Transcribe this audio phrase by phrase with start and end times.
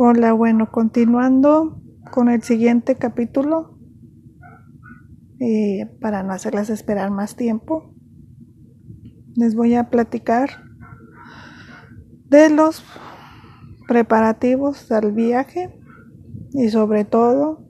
[0.00, 3.80] Hola, bueno, continuando con el siguiente capítulo,
[5.40, 7.92] eh, para no hacerlas esperar más tiempo,
[9.34, 10.50] les voy a platicar
[12.28, 12.84] de los
[13.88, 15.76] preparativos al viaje
[16.52, 17.66] y sobre todo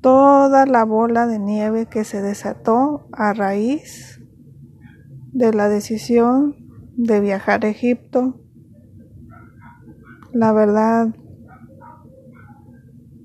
[0.00, 4.22] toda la bola de nieve que se desató a raíz
[5.32, 6.56] de la decisión
[6.96, 8.40] de viajar a Egipto
[10.32, 11.08] la verdad,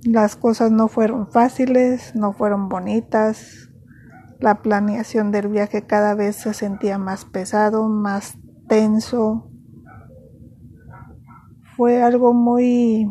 [0.05, 3.69] las cosas no fueron fáciles, no fueron bonitas.
[4.39, 9.49] La planeación del viaje cada vez se sentía más pesado, más tenso.
[11.77, 13.09] Fue algo muy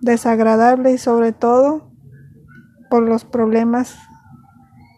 [0.00, 1.92] desagradable y sobre todo
[2.90, 3.96] por los problemas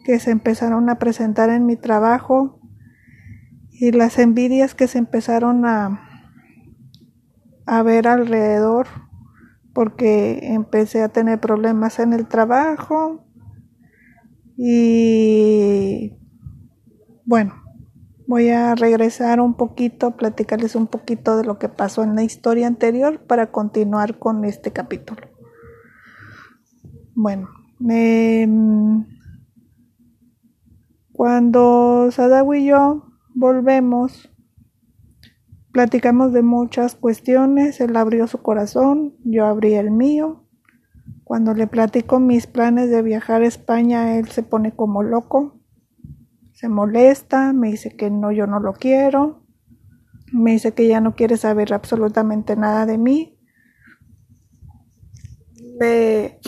[0.05, 2.59] que se empezaron a presentar en mi trabajo
[3.71, 6.14] y las envidias que se empezaron a
[7.67, 8.87] a ver alrededor
[9.73, 13.27] porque empecé a tener problemas en el trabajo
[14.57, 16.13] y
[17.25, 17.55] bueno,
[18.27, 22.67] voy a regresar un poquito, platicarles un poquito de lo que pasó en la historia
[22.67, 25.29] anterior para continuar con este capítulo.
[27.15, 27.49] Bueno,
[31.13, 34.31] cuando Sadawi y yo volvemos
[35.75, 40.47] Platicamos de muchas cuestiones, él abrió su corazón, yo abrí el mío.
[41.25, 45.61] Cuando le platico mis planes de viajar a España, él se pone como loco,
[46.53, 49.43] se molesta, me dice que no, yo no lo quiero,
[50.33, 53.37] me dice que ya no quiere saber absolutamente nada de mí.
[55.81, 56.39] Me,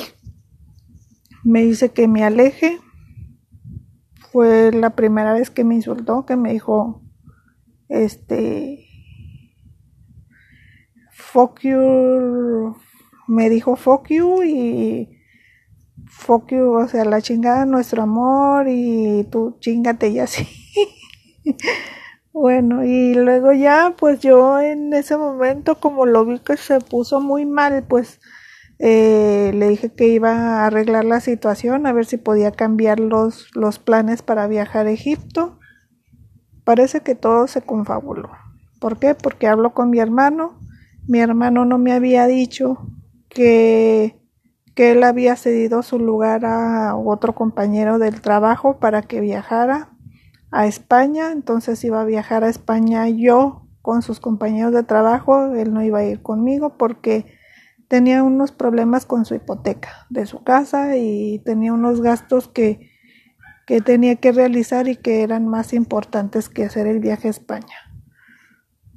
[1.42, 2.78] me dice que me aleje.
[4.30, 7.02] Fue la primera vez que me insultó, que me dijo,
[7.88, 8.85] este,
[11.36, 12.74] fuck you,
[13.28, 15.20] me dijo fuck you y
[16.08, 20.48] fuck you, o sea, la chingada nuestro amor y tú chingate y así.
[22.32, 27.20] bueno, y luego ya, pues yo en ese momento, como lo vi que se puso
[27.20, 28.18] muy mal, pues
[28.78, 33.54] eh, le dije que iba a arreglar la situación, a ver si podía cambiar los,
[33.54, 35.58] los planes para viajar a Egipto.
[36.64, 38.30] Parece que todo se confabuló.
[38.80, 39.14] ¿Por qué?
[39.14, 40.58] Porque hablo con mi hermano
[41.06, 42.86] mi hermano no me había dicho
[43.28, 44.18] que,
[44.74, 49.90] que él había cedido su lugar a otro compañero del trabajo para que viajara
[50.50, 55.72] a España, entonces iba a viajar a España yo con sus compañeros de trabajo, él
[55.72, 57.26] no iba a ir conmigo porque
[57.88, 62.90] tenía unos problemas con su hipoteca de su casa y tenía unos gastos que,
[63.66, 67.85] que tenía que realizar y que eran más importantes que hacer el viaje a España.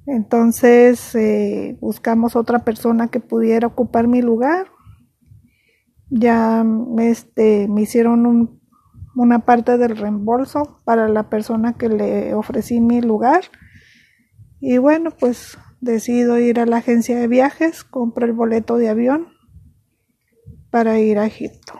[0.10, 4.72] Entonces eh, buscamos otra persona que pudiera ocupar mi lugar.
[6.10, 6.66] Ya
[6.98, 8.60] este, me hicieron
[9.16, 13.44] una parte del reembolso para la persona que le ofrecí mi lugar.
[14.60, 19.28] Y bueno, pues decido ir a la agencia de viajes, compro el boleto de avión
[20.72, 21.80] para ir a Egipto.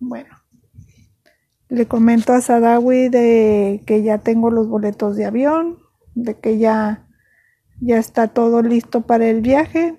[0.00, 0.34] Bueno,
[1.68, 5.83] le comento a Sadawi de que ya tengo los boletos de avión,
[6.14, 7.06] de que ya,
[7.80, 9.96] ya está todo listo para el viaje,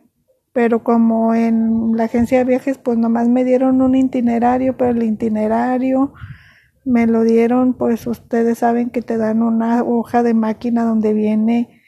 [0.54, 5.04] pero como en la agencia de viajes pues nomás me dieron un itinerario, pero el
[5.04, 6.14] itinerario
[6.86, 11.82] me lo dieron, pues ustedes saben que te dan una hoja de máquina donde viene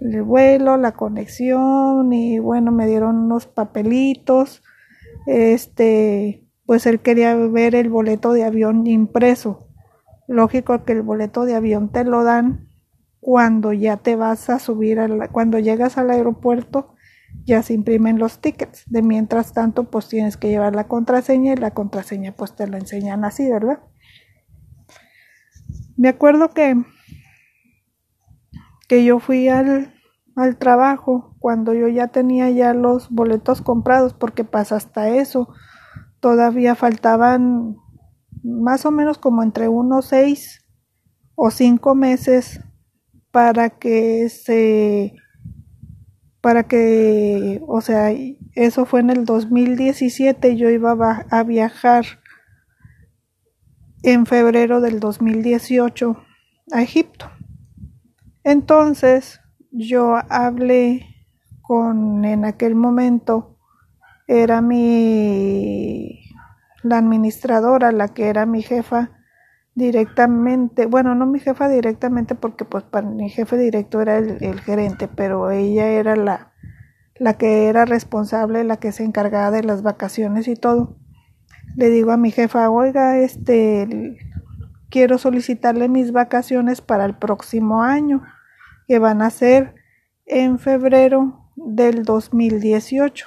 [0.00, 4.62] el vuelo, la conexión y bueno, me dieron unos papelitos.
[5.26, 9.68] Este, pues él quería ver el boleto de avión impreso.
[10.28, 12.68] Lógico que el boleto de avión te lo dan
[13.22, 14.98] cuando ya te vas a subir,
[15.30, 16.96] cuando llegas al aeropuerto,
[17.44, 18.82] ya se imprimen los tickets.
[18.86, 22.78] De mientras tanto, pues tienes que llevar la contraseña y la contraseña pues te la
[22.78, 23.78] enseñan así, ¿verdad?
[25.96, 26.74] Me acuerdo que,
[28.88, 29.94] que yo fui al,
[30.34, 35.54] al trabajo cuando yo ya tenía ya los boletos comprados, porque pasa hasta eso.
[36.18, 37.76] Todavía faltaban
[38.42, 40.66] más o menos como entre unos seis
[41.36, 42.60] o cinco meses
[43.32, 45.14] para que se
[46.40, 48.10] para que, o sea,
[48.56, 52.04] eso fue en el 2017, yo iba a viajar
[54.02, 56.16] en febrero del 2018
[56.72, 57.30] a Egipto.
[58.42, 59.40] Entonces,
[59.70, 61.06] yo hablé
[61.62, 63.56] con, en aquel momento,
[64.26, 66.24] era mi,
[66.82, 69.12] la administradora, la que era mi jefa,
[69.74, 75.08] directamente, bueno, no mi jefa directamente porque pues para mi jefe directo era el, gerente,
[75.08, 76.52] pero ella era la,
[77.16, 80.96] la que era responsable, la que se encargaba de las vacaciones y todo.
[81.76, 84.18] Le digo a mi jefa, oiga, este,
[84.90, 88.22] quiero solicitarle mis vacaciones para el próximo año,
[88.86, 89.74] que van a ser
[90.26, 93.26] en febrero del 2018.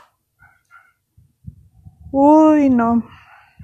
[2.12, 3.04] Uy, no.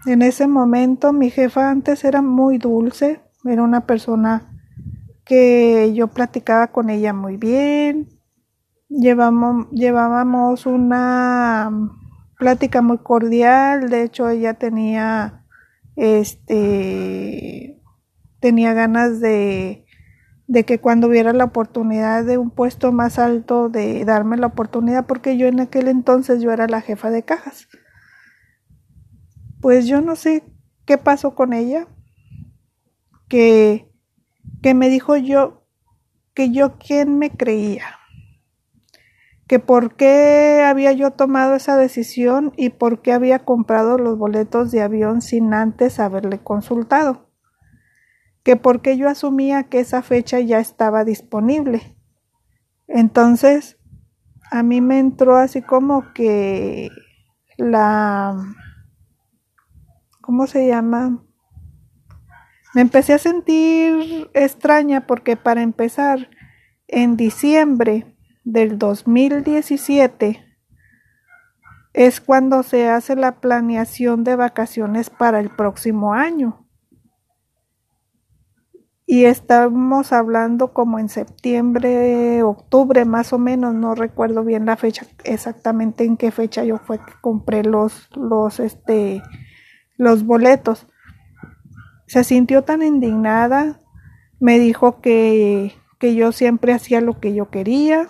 [0.06, 4.52] En ese momento mi jefa antes era muy dulce, era una persona
[5.26, 8.10] que yo platicaba con ella muy bien,
[8.90, 11.72] llevamos, llevábamos una
[12.38, 15.46] plática muy cordial, de hecho ella tenía
[15.96, 17.80] este
[18.40, 19.86] tenía ganas de,
[20.48, 25.06] de que cuando hubiera la oportunidad de un puesto más alto de darme la oportunidad
[25.06, 27.68] porque yo en aquel entonces yo era la jefa de cajas.
[29.62, 30.44] Pues yo no sé
[30.86, 31.88] qué pasó con ella,
[33.28, 33.90] que,
[34.62, 35.66] que me dijo yo
[36.34, 38.02] que yo quién me creía
[39.52, 44.72] que por qué había yo tomado esa decisión y por qué había comprado los boletos
[44.72, 47.30] de avión sin antes haberle consultado,
[48.44, 51.98] que por qué yo asumía que esa fecha ya estaba disponible.
[52.88, 53.78] Entonces,
[54.52, 56.90] a mí me entró así como que
[57.58, 58.38] la...
[60.22, 61.24] ¿Cómo se llama?
[62.74, 66.30] Me empecé a sentir extraña porque para empezar,
[66.88, 70.46] en diciembre del 2017
[71.94, 76.68] es cuando se hace la planeación de vacaciones para el próximo año.
[79.06, 85.06] Y estamos hablando como en septiembre, octubre más o menos, no recuerdo bien la fecha,
[85.26, 89.22] exactamente en qué fecha yo fue que compré los, los, este,
[90.02, 90.88] los boletos.
[92.08, 93.80] Se sintió tan indignada,
[94.40, 98.10] me dijo que, que yo siempre hacía lo que yo quería,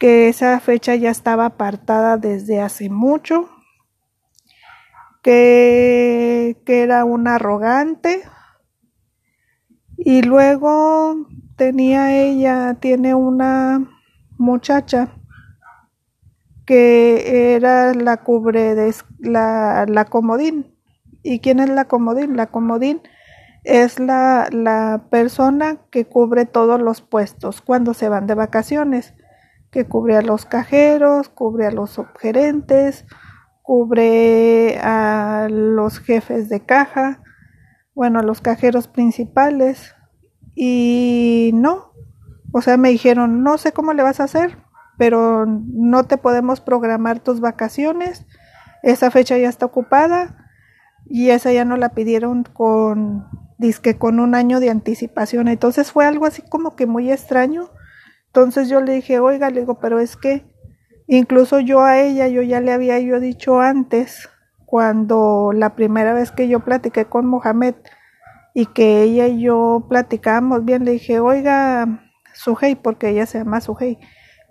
[0.00, 3.50] que esa fecha ya estaba apartada desde hace mucho,
[5.22, 8.22] que, que era un arrogante
[9.98, 13.86] y luego tenía ella, tiene una
[14.38, 15.14] muchacha
[16.64, 18.88] que era la cubre de
[19.22, 20.74] la, comodín.
[21.22, 22.36] ¿Y quién es la comodín?
[22.36, 23.00] La comodín
[23.64, 29.14] es la, la persona que cubre todos los puestos cuando se van de vacaciones
[29.72, 33.06] que cubre a los cajeros, cubre a los subgerentes,
[33.62, 37.22] cubre a los jefes de caja,
[37.94, 39.94] bueno, a los cajeros principales.
[40.54, 41.92] Y no,
[42.52, 44.58] o sea, me dijeron, no sé cómo le vas a hacer,
[44.98, 48.26] pero no te podemos programar tus vacaciones,
[48.82, 50.48] esa fecha ya está ocupada
[51.06, 53.26] y esa ya no la pidieron con,
[53.58, 55.48] disque con un año de anticipación.
[55.48, 57.70] Entonces fue algo así como que muy extraño
[58.32, 60.46] entonces yo le dije, oiga, le digo, pero es que
[61.06, 64.30] incluso yo a ella, yo ya le había yo dicho antes,
[64.64, 67.74] cuando la primera vez que yo platiqué con Mohamed
[68.54, 73.60] y que ella y yo platicábamos bien, le dije, oiga, Sujei, porque ella se llama
[73.60, 73.98] Sujei.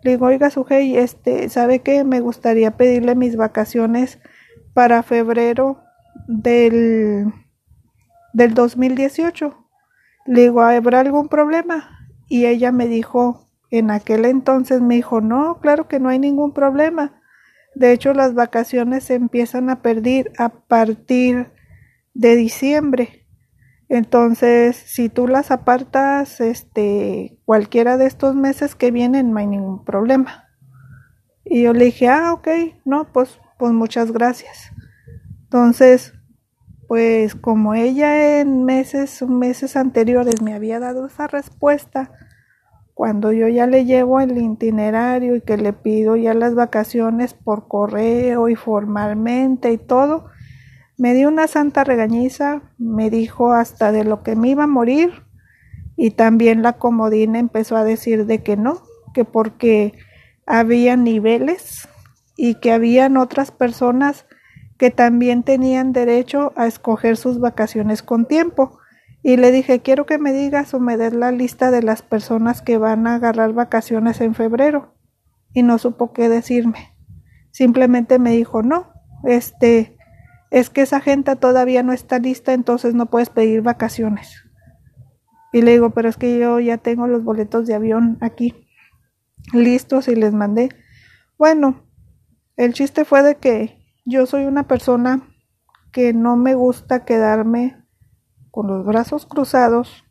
[0.04, 2.04] Le digo, oiga, Sujei, este, ¿sabe qué?
[2.04, 4.20] Me gustaría pedirle mis vacaciones
[4.74, 5.80] para febrero
[6.28, 7.32] del,
[8.34, 9.58] del 2018.
[10.26, 12.08] Le digo, ¿habrá algún problema?
[12.28, 16.54] Y ella me dijo, en aquel entonces me dijo, no, claro que no hay ningún
[16.54, 17.22] problema.
[17.76, 21.52] De hecho, las vacaciones se empiezan a perder a partir
[22.14, 23.21] de diciembre.
[23.94, 29.84] Entonces, si tú las apartas, este, cualquiera de estos meses que vienen, no hay ningún
[29.84, 30.46] problema.
[31.44, 32.48] Y yo le dije, ah, ok,
[32.86, 34.72] no, pues, pues muchas gracias.
[35.44, 36.14] Entonces,
[36.88, 42.12] pues como ella en meses, meses anteriores me había dado esa respuesta,
[42.94, 47.68] cuando yo ya le llevo el itinerario y que le pido ya las vacaciones por
[47.68, 50.30] correo y formalmente y todo,
[51.02, 55.24] me dio una santa regañiza, me dijo hasta de lo que me iba a morir
[55.98, 58.84] y también la comodina empezó a decir de que no,
[59.16, 59.94] que porque
[60.46, 61.90] había niveles
[62.38, 64.28] y que habían otras personas
[64.78, 68.78] que también tenían derecho a escoger sus vacaciones con tiempo
[69.24, 72.62] y le dije, quiero que me digas o me des la lista de las personas
[72.62, 74.94] que van a agarrar vacaciones en febrero.
[75.52, 76.96] Y no supo qué decirme.
[77.50, 78.94] Simplemente me dijo, no,
[79.24, 79.98] este,
[80.52, 84.44] es que esa gente todavía no está lista, entonces no puedes pedir vacaciones.
[85.54, 88.68] Y le digo, pero es que yo ya tengo los boletos de avión aquí
[89.54, 90.70] listos y les mandé.
[91.38, 91.84] Bueno,
[92.58, 95.22] el chiste fue de que yo soy una persona
[95.92, 97.78] que no me gusta quedarme
[98.50, 100.04] con los brazos cruzados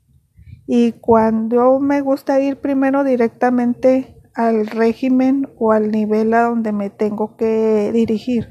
[0.66, 6.88] y cuando me gusta ir primero directamente al régimen o al nivel a donde me
[6.90, 8.48] tengo que dirigir.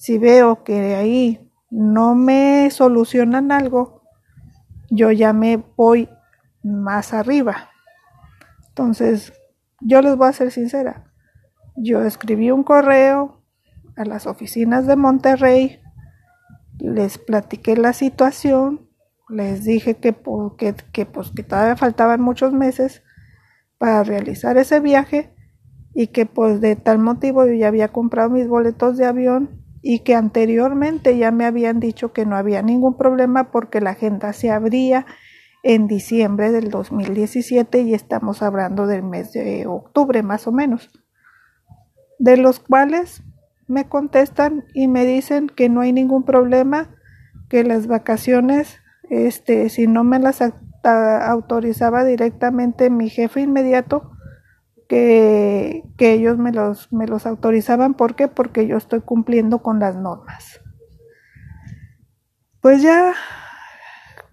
[0.00, 4.00] Si veo que ahí no me solucionan algo,
[4.88, 6.08] yo ya me voy
[6.62, 7.68] más arriba.
[8.68, 9.34] Entonces,
[9.82, 11.12] yo les voy a ser sincera.
[11.76, 13.42] Yo escribí un correo
[13.94, 15.82] a las oficinas de Monterrey,
[16.78, 18.88] les platiqué la situación,
[19.28, 20.16] les dije que,
[20.56, 23.02] que, que, pues, que todavía faltaban muchos meses
[23.76, 25.34] para realizar ese viaje
[25.92, 30.00] y que pues de tal motivo yo ya había comprado mis boletos de avión y
[30.00, 34.50] que anteriormente ya me habían dicho que no había ningún problema porque la agenda se
[34.50, 35.06] abría
[35.62, 40.90] en diciembre del 2017 y estamos hablando del mes de octubre más o menos,
[42.18, 43.22] de los cuales
[43.66, 46.96] me contestan y me dicen que no hay ningún problema,
[47.48, 50.42] que las vacaciones, este, si no me las
[50.82, 54.12] autorizaba directamente mi jefe inmediato,
[54.90, 57.94] que, ellos me los, me los autorizaban.
[57.94, 58.26] ¿Por qué?
[58.26, 60.60] Porque yo estoy cumpliendo con las normas.
[62.60, 63.14] Pues ya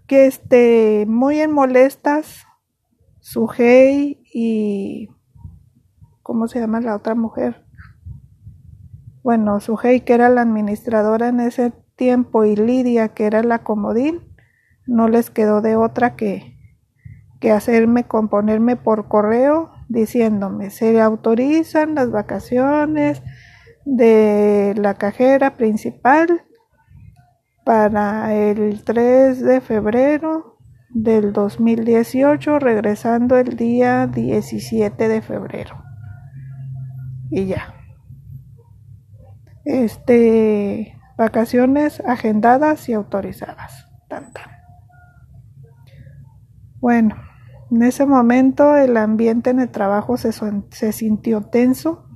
[0.07, 2.45] que esté muy en molestas,
[3.19, 5.09] Sujei y
[6.23, 7.63] ¿cómo se llama la otra mujer?
[9.21, 14.35] Bueno, Sujei que era la administradora en ese tiempo y Lidia que era la comodín,
[14.87, 16.57] no les quedó de otra que,
[17.39, 23.21] que hacerme componerme por correo diciéndome se autorizan las vacaciones
[23.85, 26.43] de la cajera principal
[27.63, 30.57] para el 3 de febrero
[30.89, 35.83] del 2018, regresando el día 17 de febrero.
[37.29, 37.73] Y ya.
[39.65, 43.87] Este, vacaciones agendadas y autorizadas.
[46.79, 47.15] Bueno,
[47.71, 52.07] en ese momento el ambiente en el trabajo se, se sintió tenso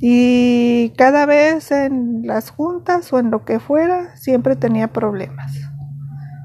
[0.00, 5.58] y cada vez en las juntas o en lo que fuera, siempre tenía problemas.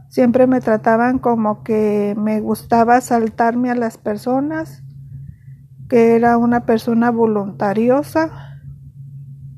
[0.10, 4.84] Siempre me trataban como que me gustaba saltarme a las personas,
[5.88, 8.32] que era una persona voluntariosa.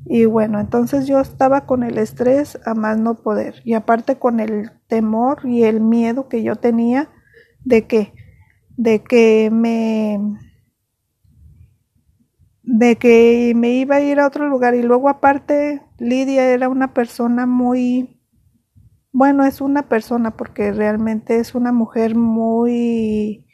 [0.04, 3.62] Y bueno, entonces yo estaba con el estrés a más no poder.
[3.64, 7.08] Y aparte con el temor y el miedo que yo tenía
[7.66, 8.14] de que,
[8.76, 10.18] de que me
[12.62, 16.94] de que me iba a ir a otro lugar y luego aparte Lidia era una
[16.94, 18.20] persona muy
[19.12, 23.46] bueno es una persona porque realmente es una mujer muy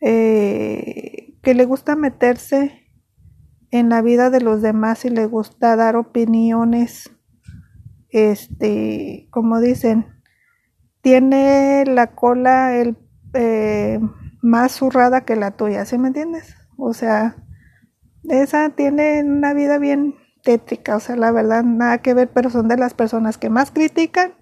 [0.00, 2.90] eh, que le gusta meterse
[3.70, 7.10] en la vida de los demás y le gusta dar opiniones
[8.08, 10.06] este como dicen
[11.02, 12.96] tiene la cola el
[13.34, 14.00] eh,
[14.42, 16.56] más zurrada que la tuya ¿sí me entiendes?
[16.76, 17.36] o sea
[18.24, 22.68] esa tiene una vida bien tétrica, o sea, la verdad, nada que ver, pero son
[22.68, 24.34] de las personas que más critican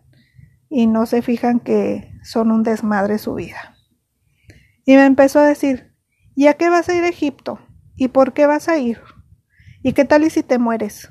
[0.68, 3.76] y no se fijan que son un desmadre su vida.
[4.85, 5.94] Y me empezó a decir,
[6.35, 7.59] ¿y a qué vas a ir a Egipto?
[7.97, 9.00] ¿Y por qué vas a ir?
[9.82, 11.11] ¿Y qué tal y si te mueres?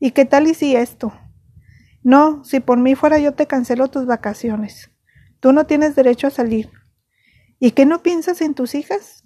[0.00, 1.12] ¿Y qué tal y si esto?
[2.02, 4.90] No, si por mí fuera yo te cancelo tus vacaciones.
[5.40, 6.70] Tú no tienes derecho a salir.
[7.60, 9.24] ¿Y qué no piensas en tus hijas?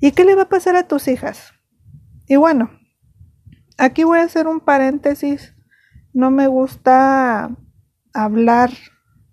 [0.00, 1.52] ¿Y qué le va a pasar a tus hijas?
[2.28, 2.70] Y bueno,
[3.78, 5.54] aquí voy a hacer un paréntesis.
[6.12, 7.56] No me gusta
[8.12, 8.70] hablar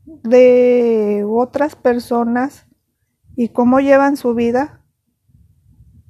[0.06, 2.68] de otras personas
[3.36, 4.82] y cómo llevan su vida,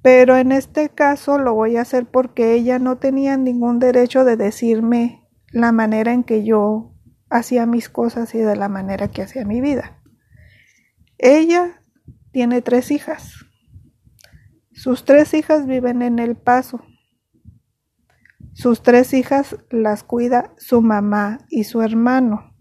[0.02, 4.36] pero en este caso lo voy a hacer porque ella no tenía ningún derecho de
[4.36, 6.94] decirme la manera en que yo
[7.30, 10.02] hacía mis cosas y de la manera que hacía mi vida.
[11.18, 11.83] Ella
[12.34, 13.46] tiene tres hijas.
[14.74, 16.82] Sus tres hijas viven en El Paso.
[18.54, 22.56] Sus tres hijas las cuida su mamá y su hermano.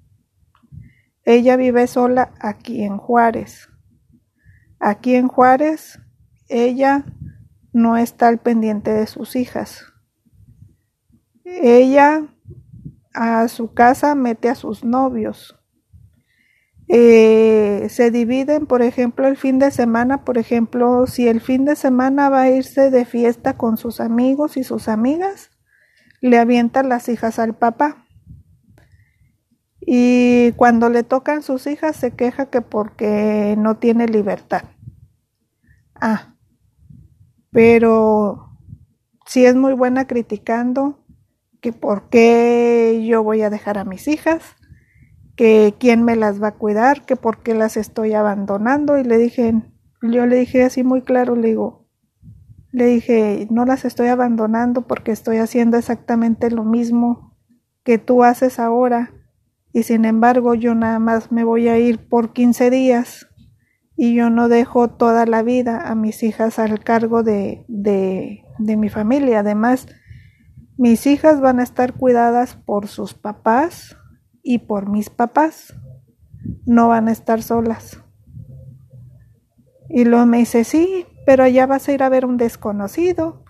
[1.25, 3.71] Ella vive sola aquí en Juárez.
[4.79, 5.99] Aquí en Juárez,
[6.49, 7.07] ella
[7.73, 9.87] no está al pendiente de sus hijas.
[11.45, 12.27] Ella
[13.15, 15.62] a su casa mete a sus novios.
[16.95, 21.75] Eh, se dividen, por ejemplo, el fin de semana, por ejemplo, si el fin de
[21.75, 25.51] semana va a irse de fiesta con sus amigos y sus amigas,
[26.21, 28.05] le avientan las hijas al papá.
[29.81, 34.65] Y cuando le tocan sus hijas se queja que porque no tiene libertad.
[35.95, 36.35] Ah,
[37.51, 38.51] pero
[39.25, 41.03] si es muy buena criticando
[41.63, 44.57] que por qué yo voy a dejar a mis hijas
[45.37, 49.19] que quién me las va a cuidar, que por qué las estoy abandonando y le
[49.19, 49.55] dije,
[50.03, 51.89] yo le dije así muy claro, le digo,
[52.75, 57.37] Le dije, no las estoy abandonando porque estoy haciendo exactamente lo mismo
[57.85, 59.11] que tú haces ahora.
[59.75, 63.29] Y sin embargo, yo nada más me voy a ir por 15 días
[63.95, 68.77] y yo no dejo toda la vida a mis hijas al cargo de, de, de
[68.79, 69.41] mi familia.
[69.41, 69.87] Además,
[70.79, 73.99] mis hijas van a estar cuidadas por sus papás
[74.43, 75.75] y por mis papás.
[76.67, 78.03] No van a estar solas.
[79.89, 83.45] Y luego me dice, sí, pero allá vas a ir a ver un desconocido.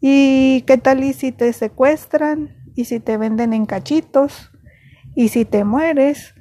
[0.00, 2.56] ¿Y qué tal y si te secuestran?
[2.74, 4.50] ¿Y si te venden en cachitos?
[5.14, 6.34] ¿Y si te mueres?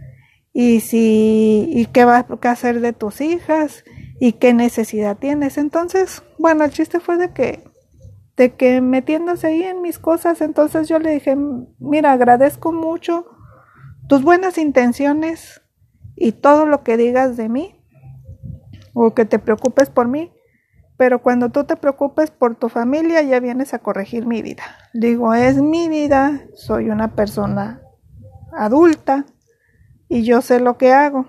[0.53, 3.83] ¿Y si y qué vas a hacer de tus hijas?
[4.19, 5.57] ¿Y qué necesidad tienes?
[5.57, 7.63] Entonces, bueno, el chiste fue de que
[8.35, 11.35] de que metiéndose ahí en mis cosas, entonces yo le dije,
[11.79, 13.25] mira, agradezco mucho
[14.07, 15.61] tus buenas intenciones
[16.15, 17.75] y todo lo que digas de mí
[18.93, 20.31] o que te preocupes por mí,
[20.97, 24.63] pero cuando tú te preocupes por tu familia ya vienes a corregir mi vida.
[24.93, 27.81] Digo, es mi vida, soy una persona
[28.51, 29.25] adulta
[30.09, 31.27] y yo sé lo que hago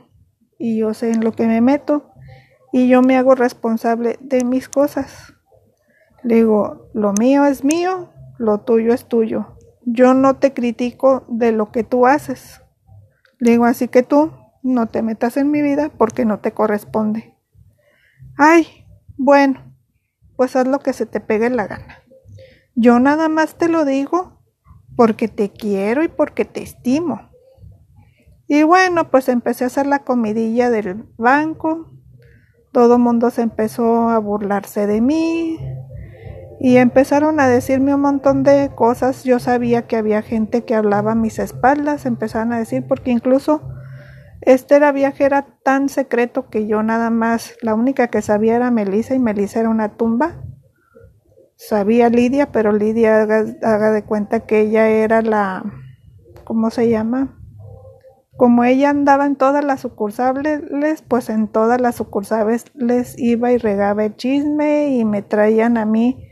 [0.59, 2.11] y yo sé en lo que me meto
[2.73, 5.35] y yo me hago responsable de mis cosas.
[6.23, 9.57] Digo, lo mío es mío, lo tuyo es tuyo.
[9.85, 12.63] Yo no te critico de lo que tú haces.
[13.40, 17.35] Digo, así que tú no te metas en mi vida porque no te corresponde.
[18.37, 19.75] Ay, bueno,
[20.37, 21.99] pues haz lo que se te pegue la gana.
[22.75, 24.40] Yo nada más te lo digo
[24.97, 27.28] porque te quiero y porque te estimo.
[28.47, 31.92] Y bueno, pues empecé a hacer la comidilla del banco.
[32.73, 35.59] Todo mundo se empezó a burlarse de mí,
[36.61, 39.25] y empezaron a decirme un montón de cosas.
[39.25, 43.62] Yo sabía que había gente que hablaba a mis espaldas, empezaron a decir, porque incluso
[44.41, 48.71] este era viaje era tan secreto que yo nada más, la única que sabía era
[48.71, 50.43] Melissa y Melissa era una tumba.
[51.57, 55.64] Sabía Lidia, pero Lidia haga, haga de cuenta que ella era la,
[56.44, 57.37] ¿cómo se llama?
[58.37, 60.62] Como ella andaba en todas las sucursales,
[61.09, 65.85] pues en todas las sucursales les iba y regaba el chisme y me traían a
[65.85, 66.28] mí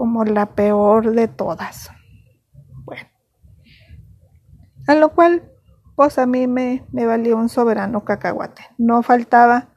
[0.00, 1.90] como la peor de todas.
[2.86, 3.06] Bueno,
[4.86, 5.52] a lo cual,
[5.94, 8.62] pues a mí me, me valió un soberano cacahuate.
[8.78, 9.68] No faltaba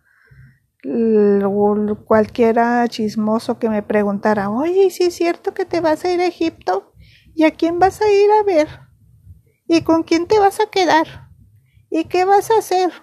[2.05, 6.27] cualquiera chismoso que me preguntara, oye, si es cierto que te vas a ir a
[6.27, 6.93] Egipto?
[7.35, 8.69] ¿Y a quién vas a ir a ver?
[9.67, 11.05] ¿Y con quién te vas a quedar?
[11.89, 12.93] ¿Y qué vas a hacer?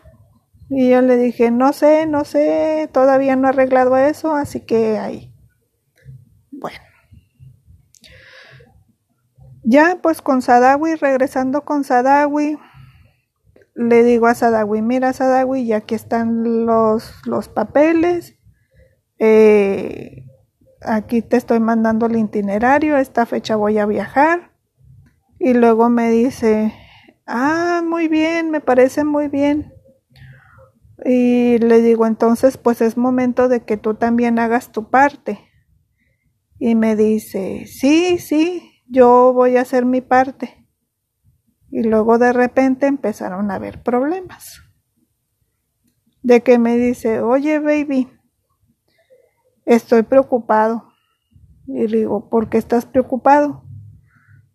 [0.71, 4.97] Y yo le dije, no sé, no sé, todavía no he arreglado eso, así que
[4.97, 5.35] ahí.
[6.51, 6.79] Bueno.
[9.63, 12.59] Ya pues con Sadawi, regresando con Sadawi,
[13.75, 18.37] le digo a Sadawi, mira Sadawi, ya que están los, los papeles,
[19.19, 20.25] eh,
[20.83, 24.53] aquí te estoy mandando el itinerario, esta fecha voy a viajar.
[25.39, 26.75] Y luego me dice,
[27.27, 29.73] ah, muy bien, me parece muy bien.
[31.05, 35.39] Y le digo, entonces pues es momento de que tú también hagas tu parte.
[36.59, 40.67] Y me dice, sí, sí, yo voy a hacer mi parte.
[41.71, 44.61] Y luego de repente empezaron a haber problemas.
[46.23, 48.09] De que me dice, oye baby,
[49.65, 50.93] estoy preocupado.
[51.67, 53.63] Y digo, ¿por qué estás preocupado?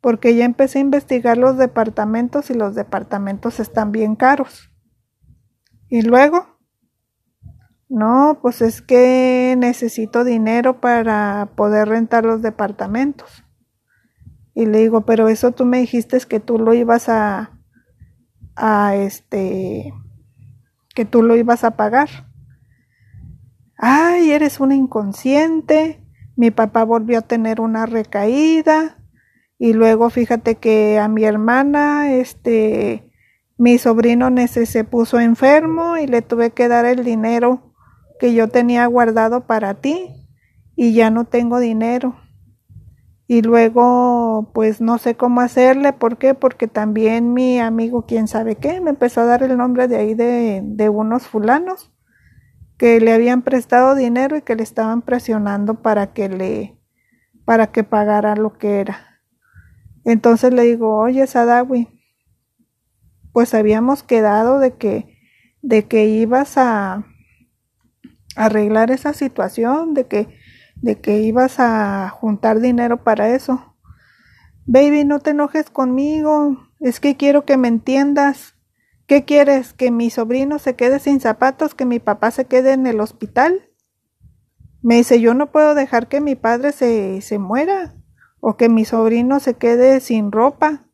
[0.01, 4.69] Porque ya empecé a investigar los departamentos y los departamentos están bien caros.
[5.87, 6.59] Y luego,
[7.87, 13.44] no, pues es que necesito dinero para poder rentar los departamentos.
[14.55, 17.59] Y le digo, pero eso tú me dijiste que tú lo ibas a,
[18.55, 19.93] a este,
[20.95, 22.09] que tú lo ibas a pagar.
[23.77, 26.01] Ay, eres una inconsciente.
[26.37, 28.97] Mi papá volvió a tener una recaída.
[29.59, 33.11] Y luego fíjate que a mi hermana, este,
[33.57, 37.73] mi sobrino se puso enfermo y le tuve que dar el dinero
[38.21, 40.09] que yo tenía guardado para ti
[40.77, 42.15] y ya no tengo dinero
[43.27, 46.35] y luego pues no sé cómo hacerle, ¿por qué?
[46.35, 50.13] Porque también mi amigo, quién sabe qué, me empezó a dar el nombre de ahí
[50.13, 51.91] de, de unos fulanos
[52.77, 56.77] que le habían prestado dinero y que le estaban presionando para que le
[57.45, 59.21] para que pagara lo que era.
[60.03, 61.87] Entonces le digo, oye Sadawi,
[63.31, 65.15] pues habíamos quedado de que
[65.61, 67.05] de que ibas a
[68.35, 70.27] arreglar esa situación, de que
[70.75, 73.75] de que ibas a juntar dinero para eso.
[74.65, 78.55] Baby, no te enojes conmigo, es que quiero que me entiendas.
[79.07, 79.73] ¿Qué quieres?
[79.73, 81.75] ¿Que mi sobrino se quede sin zapatos?
[81.75, 83.69] ¿Que mi papá se quede en el hospital?
[84.81, 87.95] Me dice, yo no puedo dejar que mi padre se, se muera
[88.39, 90.87] o que mi sobrino se quede sin ropa.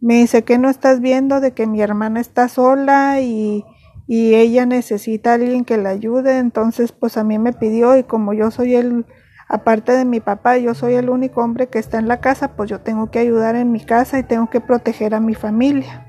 [0.00, 3.64] Me dice que no estás viendo de que mi hermana está sola y,
[4.06, 6.38] y ella necesita a alguien que la ayude.
[6.38, 9.06] Entonces, pues a mí me pidió y como yo soy el,
[9.48, 12.70] aparte de mi papá, yo soy el único hombre que está en la casa, pues
[12.70, 16.06] yo tengo que ayudar en mi casa y tengo que proteger a mi familia.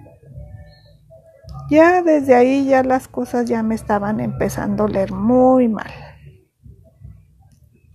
[1.69, 5.91] Ya desde ahí ya las cosas ya me estaban empezando a leer muy mal.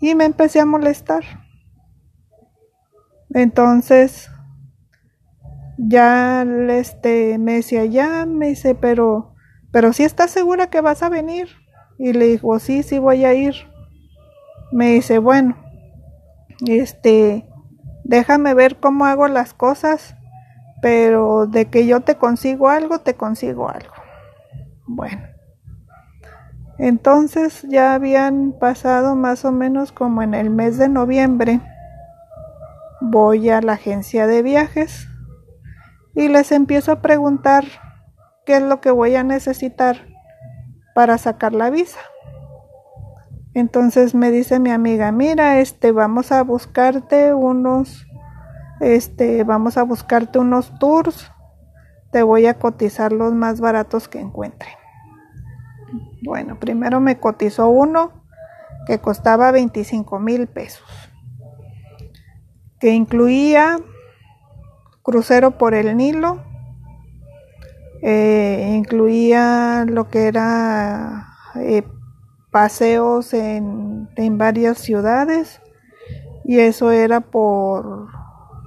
[0.01, 1.25] Y me empecé a molestar.
[3.31, 4.31] Entonces,
[5.77, 9.28] ya este me decía, ya me dice, pero
[9.70, 11.48] pero si estás segura que vas a venir.
[11.98, 13.54] Y le dijo, sí, sí voy a ir.
[14.70, 15.57] Me dice, bueno,
[16.66, 17.48] este,
[18.04, 20.14] déjame ver cómo hago las cosas,
[20.81, 23.94] pero de que yo te consigo algo, te consigo algo.
[24.87, 25.22] Bueno.
[26.78, 31.61] Entonces ya habían pasado más o menos como en el mes de noviembre.
[33.00, 35.09] Voy a la agencia de viajes
[36.14, 37.64] y les empiezo a preguntar
[38.49, 40.07] qué es lo que voy a necesitar
[40.95, 42.01] para sacar la visa.
[43.53, 48.07] Entonces me dice mi amiga, mira, este, vamos a buscarte unos,
[48.81, 51.31] este, vamos a buscarte unos tours,
[52.11, 54.71] te voy a cotizar los más baratos que encuentre.
[56.25, 58.25] Bueno, primero me cotizó uno
[58.87, 60.89] que costaba 25 mil pesos,
[62.81, 63.79] que incluía
[65.03, 66.48] crucero por el Nilo,
[68.03, 71.83] eh, incluía lo que era eh,
[72.51, 75.61] paseos en, en, varias ciudades
[76.45, 78.09] y eso era por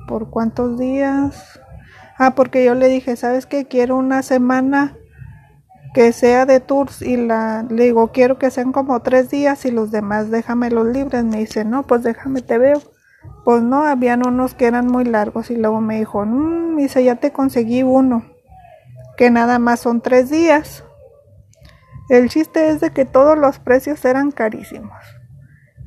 [0.07, 1.59] por cuántos días.
[2.17, 4.97] Ah porque yo le dije sabes que quiero una semana
[5.93, 9.71] que sea de tours y la le digo quiero que sean como tres días y
[9.71, 12.81] los demás déjamelos libres me dice no pues déjame te veo
[13.43, 17.15] pues no habían unos que eran muy largos y luego me dijo mmm, dice ya
[17.15, 18.23] te conseguí uno
[19.21, 20.83] que nada más son tres días
[22.09, 24.97] el chiste es de que todos los precios eran carísimos.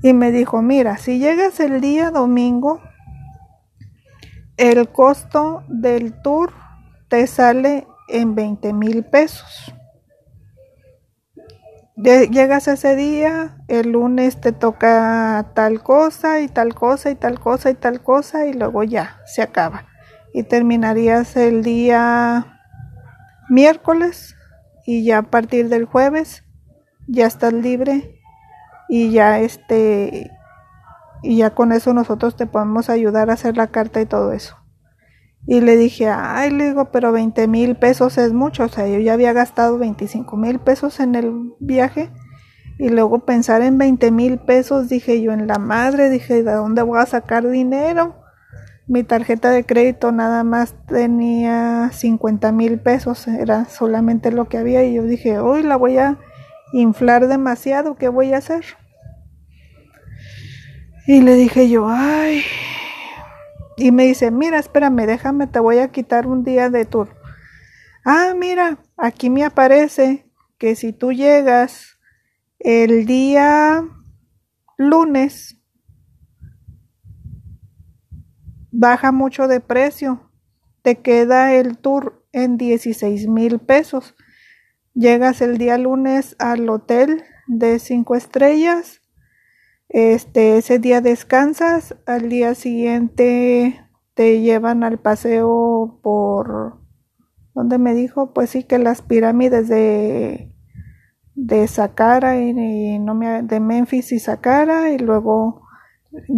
[0.04, 2.80] Y me dijo, mira, si llegas el día domingo,
[4.56, 6.52] el costo del tour
[7.08, 9.74] te sale en 20 mil pesos.
[11.96, 17.70] Llegas ese día, el lunes te toca tal cosa y tal cosa y tal cosa
[17.70, 19.88] y tal cosa y luego ya, se acaba.
[20.32, 22.53] Y terminarías el día
[23.48, 24.36] miércoles
[24.86, 26.44] y ya a partir del jueves
[27.06, 28.20] ya estás libre
[28.88, 30.30] y ya este
[31.22, 34.56] y ya con eso nosotros te podemos ayudar a hacer la carta y todo eso.
[35.46, 38.64] Y le dije, ay, le digo, pero 20 mil pesos es mucho.
[38.64, 42.10] O sea, yo ya había gastado 25 mil pesos en el viaje.
[42.78, 46.82] Y luego pensar en 20 mil pesos, dije yo en la madre, dije, ¿de dónde
[46.82, 48.23] voy a sacar dinero?
[48.86, 54.84] Mi tarjeta de crédito nada más tenía 50 mil pesos, era solamente lo que había
[54.84, 56.18] y yo dije, hoy la voy a
[56.72, 58.64] inflar demasiado, ¿qué voy a hacer?
[61.06, 62.42] Y le dije yo, ay,
[63.76, 67.08] y me dice, mira, espérame, déjame, te voy a quitar un día de tour.
[68.04, 71.98] Ah, mira, aquí me aparece que si tú llegas
[72.58, 73.82] el día
[74.76, 75.60] lunes
[78.74, 80.30] baja mucho de precio.
[80.82, 84.14] Te queda el tour en 16 mil pesos.
[84.92, 89.00] Llegas el día lunes al hotel de cinco estrellas.
[89.88, 91.96] Este, ese día descansas.
[92.06, 93.80] Al día siguiente
[94.14, 96.80] te llevan al paseo por
[97.54, 98.32] ¿dónde me dijo?
[98.32, 100.50] Pues sí que las pirámides de
[101.36, 105.62] de Saqqara y, no me, de Memphis y Saqqara y luego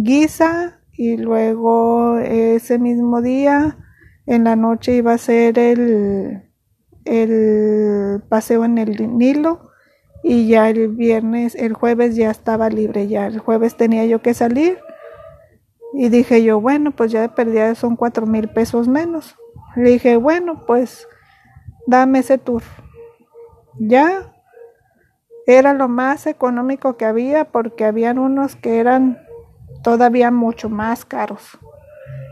[0.03, 3.77] Giza y luego ese mismo día
[4.25, 6.43] en la noche iba a ser el,
[7.05, 9.69] el paseo en el Nilo
[10.23, 14.33] y ya el viernes, el jueves ya estaba libre, ya el jueves tenía yo que
[14.33, 14.79] salir
[15.93, 19.35] y dije yo, bueno, pues ya de son cuatro mil pesos menos.
[19.75, 21.07] Le dije, bueno, pues
[21.85, 22.63] dame ese tour.
[23.79, 24.33] Ya
[25.45, 29.26] era lo más económico que había porque habían unos que eran
[29.83, 31.57] todavía mucho más caros.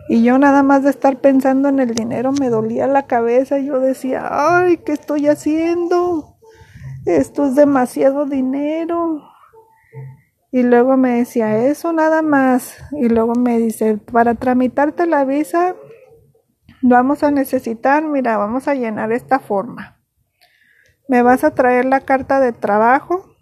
[0.08, 3.58] Y yo nada más de estar pensando en el dinero me dolía la cabeza.
[3.58, 6.38] Yo decía, ay, ¿qué estoy haciendo?
[7.06, 9.24] Esto es demasiado dinero.
[10.52, 12.78] Y luego me decía, eso nada más.
[12.92, 15.76] Y luego me dice, para tramitarte la visa,
[16.82, 20.00] vamos a necesitar, mira, vamos a llenar esta forma.
[21.08, 23.36] Me vas a traer la carta de trabajo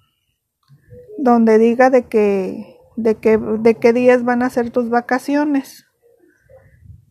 [1.18, 5.86] donde diga de que de que de qué días van a ser tus vacaciones.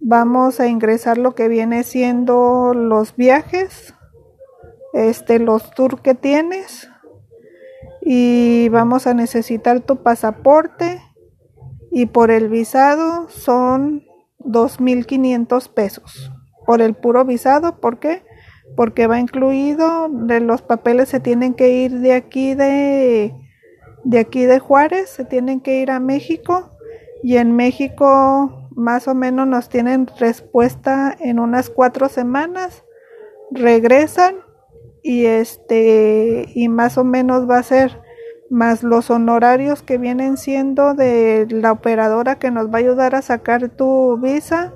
[0.01, 3.95] Vamos a ingresar lo que viene siendo los viajes,
[4.93, 6.89] este los tours que tienes
[8.01, 11.01] y vamos a necesitar tu pasaporte
[11.91, 14.03] y por el visado son
[14.41, 16.33] 2.500 pesos
[16.67, 17.81] por el puro visado.
[17.81, 18.25] ¿Por qué?
[18.77, 23.35] Porque va incluido, de los papeles se tienen que ir de aquí de,
[24.05, 26.71] de aquí de Juárez, se tienen que ir a México
[27.23, 32.85] y en México más o menos nos tienen respuesta en unas cuatro semanas,
[33.51, 34.37] regresan
[35.03, 38.01] y este y más o menos va a ser
[38.51, 43.23] más los honorarios que vienen siendo de la operadora que nos va a ayudar a
[43.23, 44.75] sacar tu visa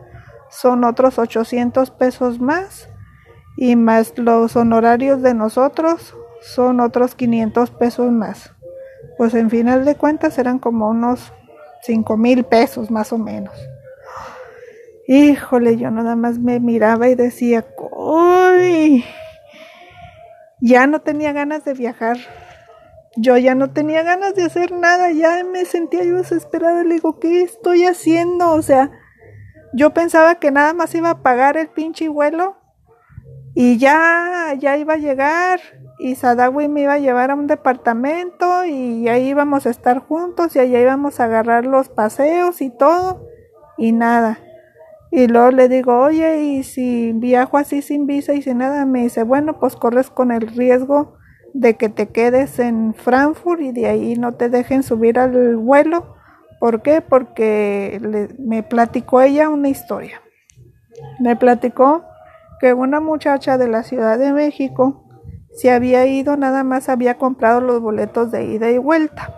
[0.50, 2.88] son otros 800 pesos más
[3.56, 8.55] y más los honorarios de nosotros son otros 500 pesos más.
[9.16, 11.32] Pues en final de cuentas eran como unos
[11.82, 13.54] 5 mil pesos más o menos.
[15.08, 19.04] Híjole, yo nada más me miraba y decía, uy,
[20.60, 22.18] ya no tenía ganas de viajar.
[23.16, 27.18] Yo ya no tenía ganas de hacer nada, ya me sentía yo desesperada, le digo,
[27.18, 28.50] ¿qué estoy haciendo?
[28.50, 28.90] O sea,
[29.72, 32.56] yo pensaba que nada más iba a pagar el pinche vuelo
[33.54, 35.60] y ya, ya iba a llegar
[35.98, 40.54] y Sadawi me iba a llevar a un departamento y ahí íbamos a estar juntos
[40.54, 43.26] y allá íbamos a agarrar los paseos y todo
[43.78, 44.38] y nada.
[45.10, 49.04] Y luego le digo, oye, y si viajo así sin visa y sin nada, me
[49.04, 51.16] dice, bueno, pues corres con el riesgo
[51.54, 56.16] de que te quedes en Frankfurt y de ahí no te dejen subir al vuelo.
[56.60, 57.00] ¿Por qué?
[57.00, 60.20] Porque me platicó ella una historia.
[61.18, 62.04] Me platicó
[62.60, 65.05] que una muchacha de la Ciudad de México
[65.56, 69.34] se había ido, nada más había comprado los boletos de ida y vuelta.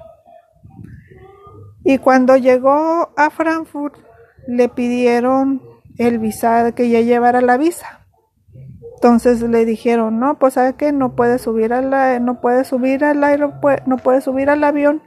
[1.85, 3.97] Y cuando llegó a Frankfurt
[4.47, 5.63] le pidieron
[5.97, 8.07] el visa, que ya llevara la visa.
[8.95, 13.05] Entonces le dijeron, no, pues sabe que no puede subir a la, no puede subir
[13.05, 15.03] al aeropuerto, no puede subir al avión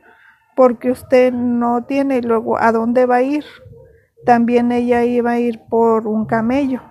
[0.56, 3.43] porque usted no tiene y luego a dónde va a ir.
[4.26, 6.82] También ella iba a ir por un camello.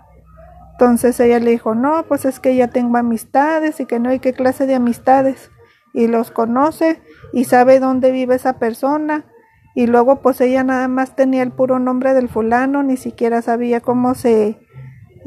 [0.80, 4.18] Entonces ella le dijo, no, pues es que ya tengo amistades y que no hay
[4.18, 5.50] qué clase de amistades.
[5.92, 7.02] Y los conoce
[7.34, 9.26] y sabe dónde vive esa persona.
[9.74, 13.82] Y luego pues ella nada más tenía el puro nombre del fulano, ni siquiera sabía
[13.82, 14.56] cómo se,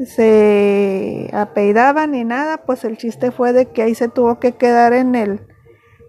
[0.04, 1.30] se
[2.08, 5.46] ni nada, pues el chiste fue de que ahí se tuvo que quedar en el,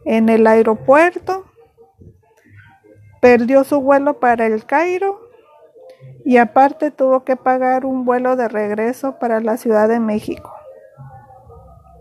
[0.06, 1.46] en el aeropuerto,
[3.22, 5.25] perdió su vuelo para el Cairo
[6.24, 10.52] y aparte tuvo que pagar un vuelo de regreso para la Ciudad de México.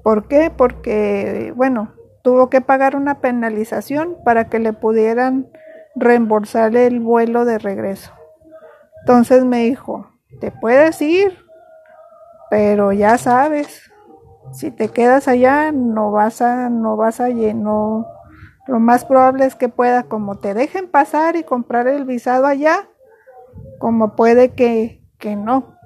[0.03, 0.51] ¿Por qué?
[0.55, 5.49] Porque, bueno, tuvo que pagar una penalización para que le pudieran
[5.95, 8.13] reembolsar el vuelo de regreso.
[9.01, 11.45] Entonces me dijo, ¿te puedes ir?
[12.55, 13.91] pero ya sabes,
[14.53, 18.07] si te quedas allá no vas a, no vas a lleno,
[18.69, 22.89] lo más probable es que pueda, como te dejen pasar y comprar el visado allá,
[23.79, 25.77] como puede que, que no.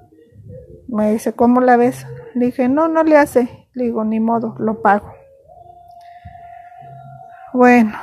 [0.87, 2.05] Me dice, ¿cómo la ves?
[2.35, 3.67] Le dije, no, no le hace.
[3.73, 5.11] Le digo, ni modo, lo pago.
[7.53, 7.93] Bueno,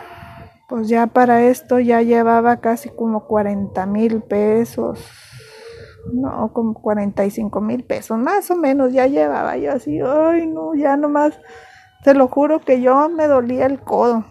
[0.68, 4.98] pues ya para esto ya llevaba casi como 40 mil pesos
[6.12, 10.96] no, como 45 mil pesos, más o menos, ya llevaba yo así, ay, no, ya
[10.96, 11.38] nomás,
[12.04, 14.24] te lo juro que yo me dolía el codo,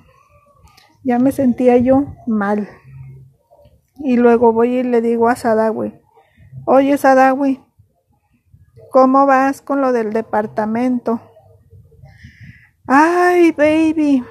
[1.04, 2.68] ya me sentía yo mal.
[3.98, 6.00] Y luego voy y le digo a Sadawi,
[6.66, 7.64] oye Sadawi,
[8.92, 11.22] ¿cómo vas con lo del departamento?
[12.88, 14.24] Ay, baby,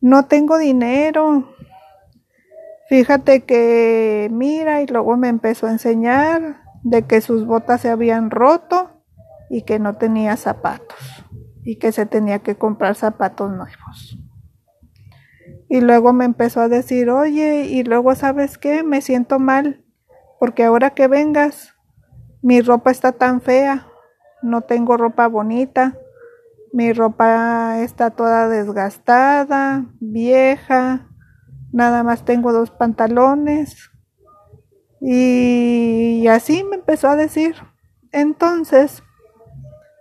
[0.00, 1.54] no tengo dinero.
[2.88, 8.30] Fíjate que mira y luego me empezó a enseñar de que sus botas se habían
[8.30, 8.90] roto
[9.48, 11.24] y que no tenía zapatos
[11.62, 14.18] y que se tenía que comprar zapatos nuevos.
[15.72, 19.82] Y luego me empezó a decir, oye, y luego sabes qué, me siento mal,
[20.38, 21.72] porque ahora que vengas,
[22.42, 23.86] mi ropa está tan fea,
[24.42, 25.96] no tengo ropa bonita,
[26.74, 31.08] mi ropa está toda desgastada, vieja,
[31.72, 33.90] nada más tengo dos pantalones.
[35.00, 37.56] Y así me empezó a decir.
[38.10, 39.02] Entonces,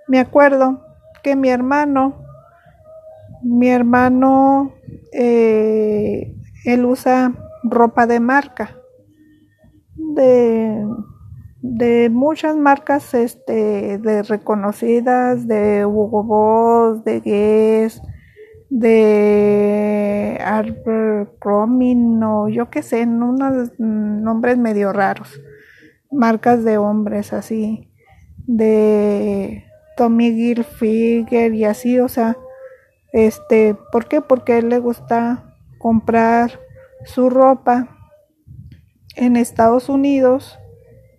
[0.10, 0.86] me acuerdo
[1.24, 2.21] que mi hermano,
[3.44, 4.74] mi hermano,
[5.14, 8.78] eh, él usa ropa de marca,
[9.96, 10.86] de,
[11.62, 18.02] de muchas marcas este, de reconocidas, de Hugo Boss, de Guess,
[18.70, 25.42] de Abercrombie o yo qué sé, unos nombres medio raros,
[26.10, 27.92] marcas de hombres así,
[28.48, 29.66] de
[29.98, 32.38] Tommy Hilfiger y así, o sea,
[33.14, 34.22] este, ¿por qué?
[34.22, 36.60] Porque a él le gusta comprar
[37.06, 37.98] su ropa
[39.16, 40.58] en Estados Unidos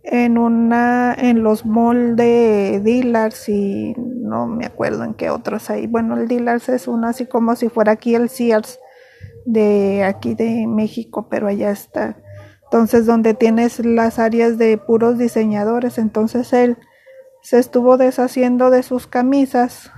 [0.05, 5.87] en una en los malls de Dillars y no me acuerdo en qué otros hay.
[5.87, 8.81] Bueno, el Dillars es uno así como si fuera aquí el Sears
[9.45, 12.17] de aquí de México, pero allá está.
[12.65, 16.79] Entonces, donde tienes las áreas de puros diseñadores, entonces él
[17.43, 19.93] se estuvo deshaciendo de sus camisas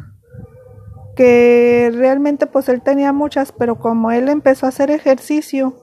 [1.17, 5.75] que realmente pues él tenía muchas, pero como él empezó a hacer ejercicio,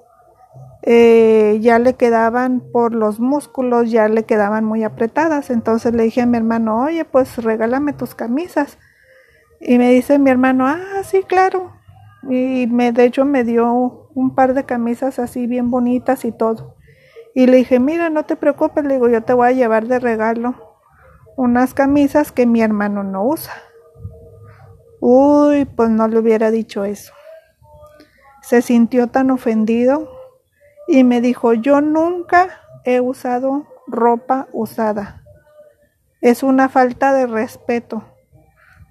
[0.83, 5.49] eh, ya le quedaban por los músculos, ya le quedaban muy apretadas.
[5.49, 8.77] Entonces le dije a mi hermano, oye, pues regálame tus camisas.
[9.59, 11.71] Y me dice mi hermano, ah, sí, claro.
[12.29, 16.75] Y me, de hecho me dio un par de camisas así bien bonitas y todo.
[17.33, 19.99] Y le dije, mira, no te preocupes, le digo, yo te voy a llevar de
[19.99, 20.55] regalo
[21.37, 23.53] unas camisas que mi hermano no usa.
[25.03, 27.11] Uy, pues no le hubiera dicho eso.
[28.43, 30.11] Se sintió tan ofendido
[30.87, 35.23] y me dijo, yo nunca he usado ropa usada.
[36.21, 38.03] Es una falta de respeto.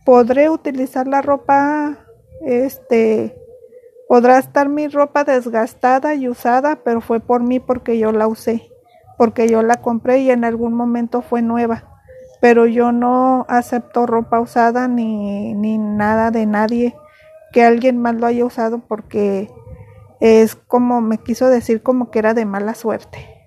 [0.05, 1.99] Podré utilizar la ropa,
[2.45, 3.37] este,
[4.09, 8.69] podrá estar mi ropa desgastada y usada, pero fue por mí porque yo la usé,
[9.17, 11.90] porque yo la compré y en algún momento fue nueva.
[12.41, 16.97] Pero yo no acepto ropa usada ni, ni nada de nadie
[17.53, 19.51] que alguien más lo haya usado porque
[20.21, 23.41] es como me quiso decir como que era de mala suerte.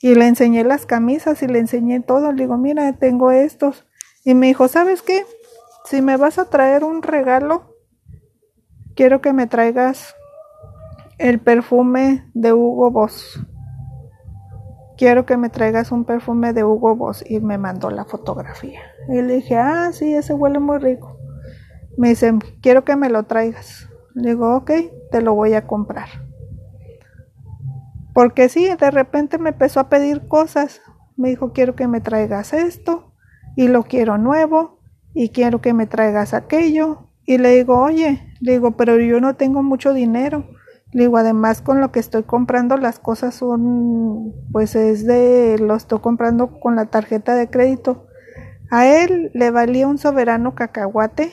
[0.00, 2.32] Y le enseñé las camisas y le enseñé todo.
[2.32, 3.86] Le digo, mira, tengo estos.
[4.24, 5.24] Y me dijo, ¿sabes qué?
[5.84, 7.76] Si me vas a traer un regalo,
[8.94, 10.14] quiero que me traigas
[11.18, 13.40] el perfume de Hugo Boss.
[15.00, 17.24] Quiero que me traigas un perfume de Hugo Boss.
[17.26, 18.82] Y me mandó la fotografía.
[19.08, 21.16] Y le dije, ah, sí, ese huele muy rico.
[21.96, 23.88] Me dice, quiero que me lo traigas.
[24.14, 24.70] Le digo, ok,
[25.10, 26.06] te lo voy a comprar.
[28.12, 30.82] Porque sí, de repente me empezó a pedir cosas.
[31.16, 33.14] Me dijo, quiero que me traigas esto
[33.56, 34.80] y lo quiero nuevo
[35.14, 37.08] y quiero que me traigas aquello.
[37.24, 40.44] Y le digo, oye, le digo, pero yo no tengo mucho dinero.
[40.92, 46.00] Digo, además con lo que estoy comprando las cosas son, pues es de, lo estoy
[46.00, 48.06] comprando con la tarjeta de crédito.
[48.70, 51.32] A él le valía un soberano cacahuate.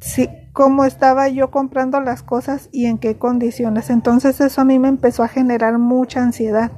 [0.00, 3.90] Sí, cómo estaba yo comprando las cosas y en qué condiciones.
[3.90, 6.70] Entonces eso a mí me empezó a generar mucha ansiedad.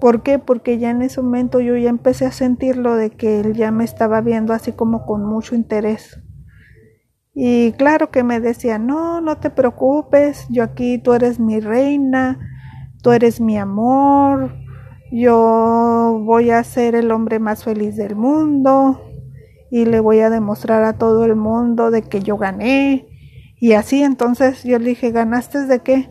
[0.00, 0.38] ¿Por qué?
[0.38, 3.70] Porque ya en ese momento yo ya empecé a sentir lo de que él ya
[3.70, 6.20] me estaba viendo así como con mucho interés.
[7.34, 12.38] Y claro que me decía, no, no te preocupes, yo aquí tú eres mi reina,
[13.02, 14.54] tú eres mi amor,
[15.10, 19.00] yo voy a ser el hombre más feliz del mundo,
[19.74, 23.08] y le voy a demostrar a todo el mundo de que yo gané.
[23.58, 26.10] Y así entonces yo le dije, ¿ganaste de qué?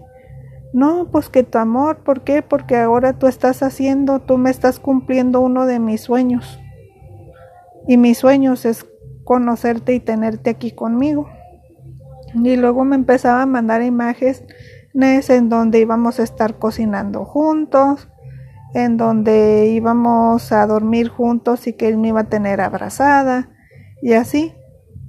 [0.73, 2.41] No, pues que tu amor, ¿por qué?
[2.41, 6.59] Porque ahora tú estás haciendo, tú me estás cumpliendo uno de mis sueños.
[7.87, 8.85] Y mis sueños es
[9.23, 11.29] conocerte y tenerte aquí conmigo.
[12.33, 14.43] Y luego me empezaba a mandar imágenes
[15.29, 18.09] en donde íbamos a estar cocinando juntos,
[18.73, 23.49] en donde íbamos a dormir juntos y que él me iba a tener abrazada
[24.01, 24.53] y así.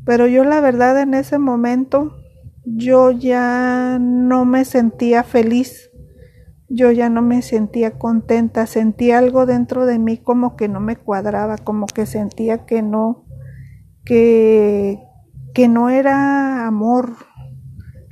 [0.04, 2.12] Pero yo la verdad en ese momento
[2.64, 5.90] yo ya no me sentía feliz,
[6.68, 10.96] yo ya no me sentía contenta, sentía algo dentro de mí como que no me
[10.96, 13.23] cuadraba, como que sentía que no,
[14.04, 15.02] que,
[15.54, 17.16] que no era amor.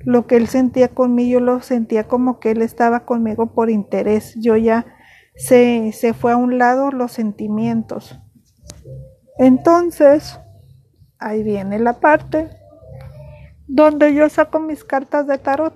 [0.05, 4.35] Lo que él sentía conmigo, yo lo sentía como que él estaba conmigo por interés.
[4.41, 4.87] Yo ya
[5.37, 8.19] se, se fue a un lado los sentimientos.
[9.39, 10.39] Entonces,
[11.19, 12.51] ahí viene la parte
[13.67, 15.75] donde yo saco mis cartas de tarot.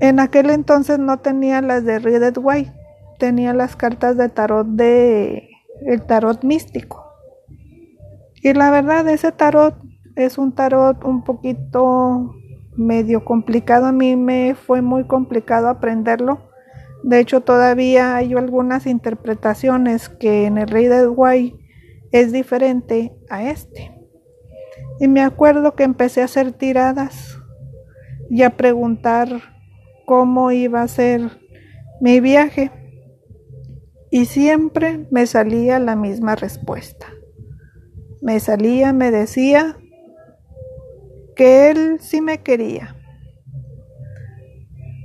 [0.00, 2.72] En aquel entonces no tenía las de Ridet White,
[3.18, 5.50] tenía las cartas de tarot de
[5.86, 7.03] el tarot místico.
[8.44, 9.74] Y la verdad, ese tarot
[10.14, 12.32] es un tarot un poquito
[12.76, 13.86] medio complicado.
[13.86, 16.54] A mí me fue muy complicado aprenderlo
[17.04, 21.54] de hecho, todavía hay algunas interpretaciones que en el Rey de Guay
[22.12, 23.92] es diferente a este.
[25.00, 27.38] Y me acuerdo que empecé a hacer tiradas
[28.30, 29.28] y a preguntar
[30.06, 31.42] cómo iba a ser
[32.00, 32.70] mi viaje.
[34.10, 37.08] Y siempre me salía la misma respuesta.
[38.24, 39.76] Me salía, me decía
[41.36, 42.96] que él sí me quería,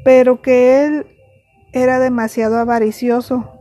[0.05, 1.05] pero que él
[1.74, 3.51] era demasiado avaricioso,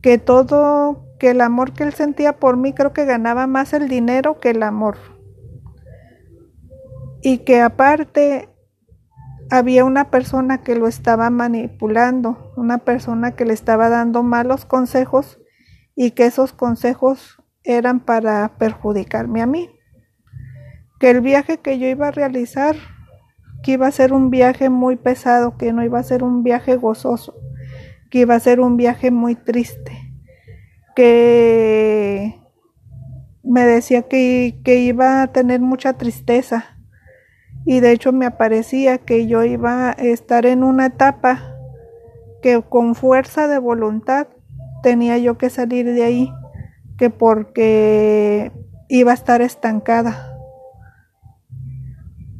[0.00, 3.90] que todo, que el amor que él sentía por mí creo que ganaba más el
[3.90, 4.96] dinero que el amor.
[7.22, 8.48] Y que aparte
[9.50, 15.38] había una persona que lo estaba manipulando, una persona que le estaba dando malos consejos
[15.94, 17.39] y que esos consejos
[17.76, 19.70] eran para perjudicarme a mí.
[20.98, 22.76] Que el viaje que yo iba a realizar,
[23.62, 26.76] que iba a ser un viaje muy pesado, que no iba a ser un viaje
[26.76, 27.34] gozoso,
[28.10, 29.92] que iba a ser un viaje muy triste,
[30.94, 32.40] que
[33.42, 36.76] me decía que, que iba a tener mucha tristeza
[37.64, 41.56] y de hecho me aparecía que yo iba a estar en una etapa
[42.42, 44.28] que con fuerza de voluntad
[44.82, 46.32] tenía yo que salir de ahí,
[47.00, 48.52] que porque
[48.90, 50.36] iba a estar estancada.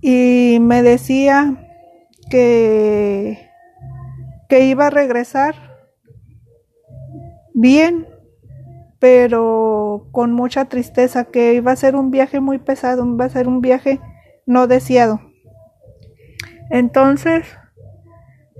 [0.02, 1.66] Y me decía
[2.28, 3.48] que,
[4.50, 5.54] que iba a regresar
[7.54, 8.06] bien,
[8.98, 13.48] pero con mucha tristeza, que iba a ser un viaje muy pesado, iba a ser
[13.48, 13.98] un viaje
[14.44, 15.22] no deseado.
[16.68, 17.46] Entonces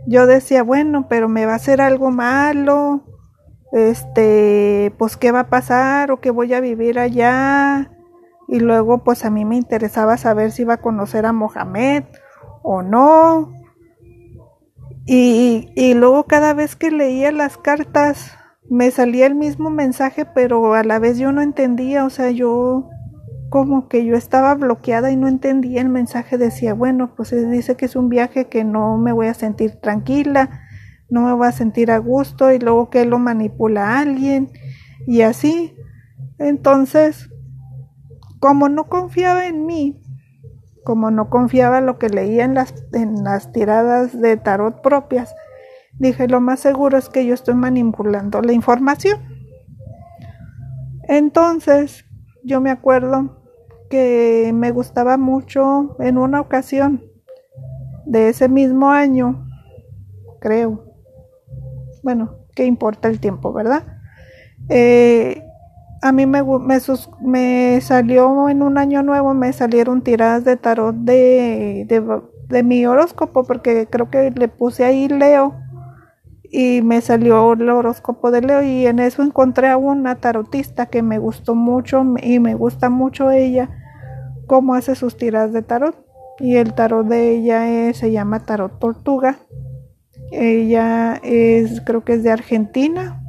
[0.06, 3.04] yo decía, bueno, pero me va a hacer algo malo,
[3.72, 7.90] este, pues qué va a pasar o qué voy a vivir allá.
[8.48, 12.04] Y luego pues a mí me interesaba saber si iba a conocer a Mohamed
[12.62, 13.52] o no.
[15.06, 18.36] Y, y luego cada vez que leía las cartas
[18.68, 22.88] me salía el mismo mensaje, pero a la vez yo no entendía, o sea, yo
[23.50, 26.38] como que yo estaba bloqueada y no entendía el mensaje.
[26.38, 30.59] Decía, bueno, pues dice que es un viaje que no me voy a sentir tranquila,
[31.10, 34.50] no me voy a sentir a gusto y luego que lo manipula alguien
[35.06, 35.74] y así.
[36.38, 37.28] Entonces,
[38.38, 40.00] como no confiaba en mí,
[40.84, 45.34] como no confiaba lo que leía en las, en las tiradas de tarot propias,
[45.98, 49.20] dije, lo más seguro es que yo estoy manipulando la información.
[51.08, 52.06] Entonces,
[52.44, 53.42] yo me acuerdo
[53.90, 57.02] que me gustaba mucho en una ocasión
[58.06, 59.46] de ese mismo año,
[60.40, 60.89] creo.
[62.02, 63.84] Bueno, ¿qué importa el tiempo, verdad?
[64.68, 65.42] Eh,
[66.02, 66.78] a mí me, me,
[67.20, 71.86] me, salió en un año nuevo, me salieron tiradas de tarot de,
[72.48, 75.54] de, mi horóscopo, porque creo que le puse ahí Leo
[76.50, 81.02] y me salió el horóscopo de Leo y en eso encontré a una tarotista que
[81.02, 83.70] me gustó mucho y me gusta mucho ella
[84.46, 85.94] cómo hace sus tiradas de tarot.
[86.40, 89.36] Y el tarot de ella se llama Tarot Tortuga.
[90.30, 93.22] Ella es, creo que es de Argentina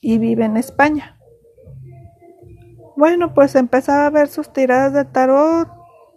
[0.00, 1.18] y vive en España.
[2.96, 5.68] Bueno, pues empezaba a ver sus tiradas de tarot.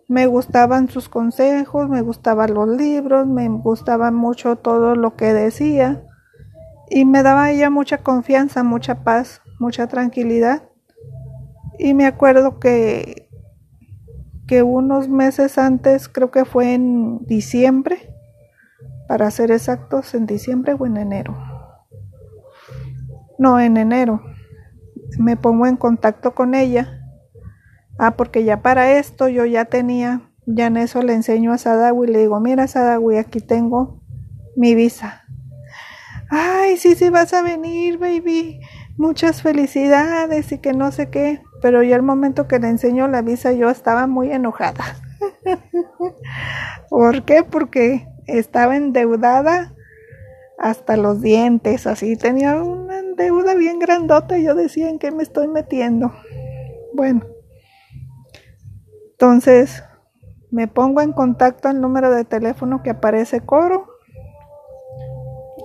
[0.07, 6.03] Me gustaban sus consejos, me gustaban los libros, me gustaba mucho todo lo que decía.
[6.89, 10.63] Y me daba ella mucha confianza, mucha paz, mucha tranquilidad.
[11.79, 13.29] Y me acuerdo que
[14.51, 18.10] que unos meses antes, creo que fue en diciembre,
[19.11, 21.35] para ser exactos, en diciembre o en enero.
[23.37, 24.21] No, en enero.
[25.19, 27.03] Me pongo en contacto con ella.
[27.99, 32.07] Ah, porque ya para esto yo ya tenía, ya en eso le enseño a Sadawi
[32.07, 34.01] le digo, mira Sadawi, aquí tengo
[34.55, 35.23] mi visa.
[36.29, 38.61] Ay, sí, sí vas a venir, baby.
[38.95, 43.21] Muchas felicidades y que no sé qué pero ya el momento que le enseñó la
[43.21, 44.83] visa yo estaba muy enojada.
[46.89, 47.43] ¿Por qué?
[47.43, 48.07] Porque
[48.37, 49.73] estaba endeudada
[50.57, 55.47] hasta los dientes, así tenía una deuda bien grandota yo decía en qué me estoy
[55.47, 56.11] metiendo.
[56.93, 57.25] Bueno,
[59.11, 59.83] entonces
[60.51, 63.87] me pongo en contacto al número de teléfono que aparece Coro.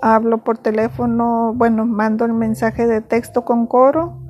[0.02, 4.26] Hablo por teléfono, bueno, mando el mensaje de texto con Coro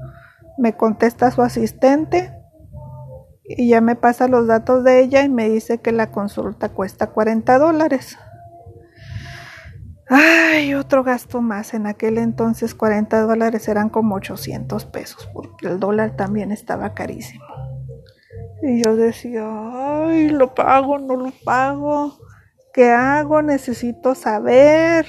[0.56, 2.32] me contesta su asistente
[3.44, 7.08] y ya me pasa los datos de ella y me dice que la consulta cuesta
[7.08, 8.18] 40 dólares.
[10.08, 11.74] Ay, otro gasto más.
[11.74, 17.44] En aquel entonces 40 dólares eran como 800 pesos porque el dólar también estaba carísimo.
[18.62, 22.16] Y yo decía, ay, lo pago, no lo pago.
[22.72, 23.42] ¿Qué hago?
[23.42, 25.06] Necesito saber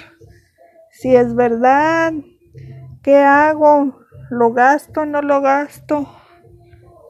[0.91, 2.13] si es verdad.
[3.03, 3.99] ¿Qué hago?
[4.29, 6.09] ¿Lo gasto o no lo gasto?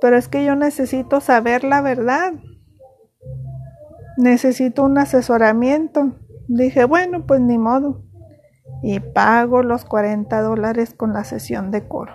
[0.02, 2.34] Pero es que yo necesito saber la verdad.
[4.18, 6.16] Necesito un asesoramiento.
[6.48, 8.04] Dije, bueno, pues ni modo.
[8.84, 12.14] Y pago los 40 dólares con la sesión de coro.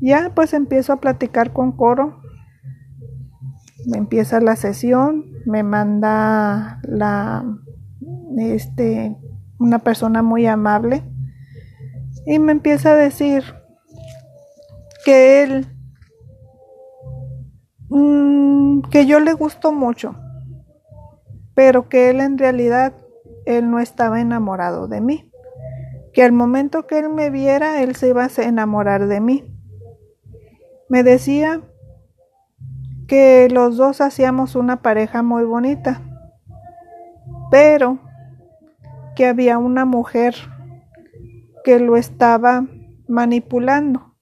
[0.00, 2.20] Ya pues empiezo a platicar con Coro.
[3.86, 7.44] Me empieza la sesión, me manda la
[8.38, 9.16] este
[9.60, 11.04] una persona muy amable
[12.26, 13.44] y me empieza a decir
[15.04, 15.66] que él
[17.88, 20.16] mm, que yo le gustó mucho,
[21.54, 22.94] pero que él en realidad
[23.46, 25.30] él no estaba enamorado de mí,
[26.12, 29.44] que al momento que él me viera él se iba a enamorar de mí.
[30.88, 31.62] Me decía
[33.08, 36.00] que los dos hacíamos una pareja muy bonita,
[37.50, 37.98] pero
[39.16, 40.34] que había una mujer
[41.64, 42.66] que lo estaba
[43.08, 44.14] manipulando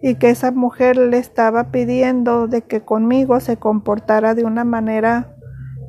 [0.00, 5.34] y que esa mujer le estaba pidiendo de que conmigo se comportara de una manera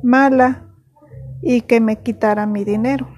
[0.02, 0.66] mala
[1.42, 3.08] y que me quitara mi dinero.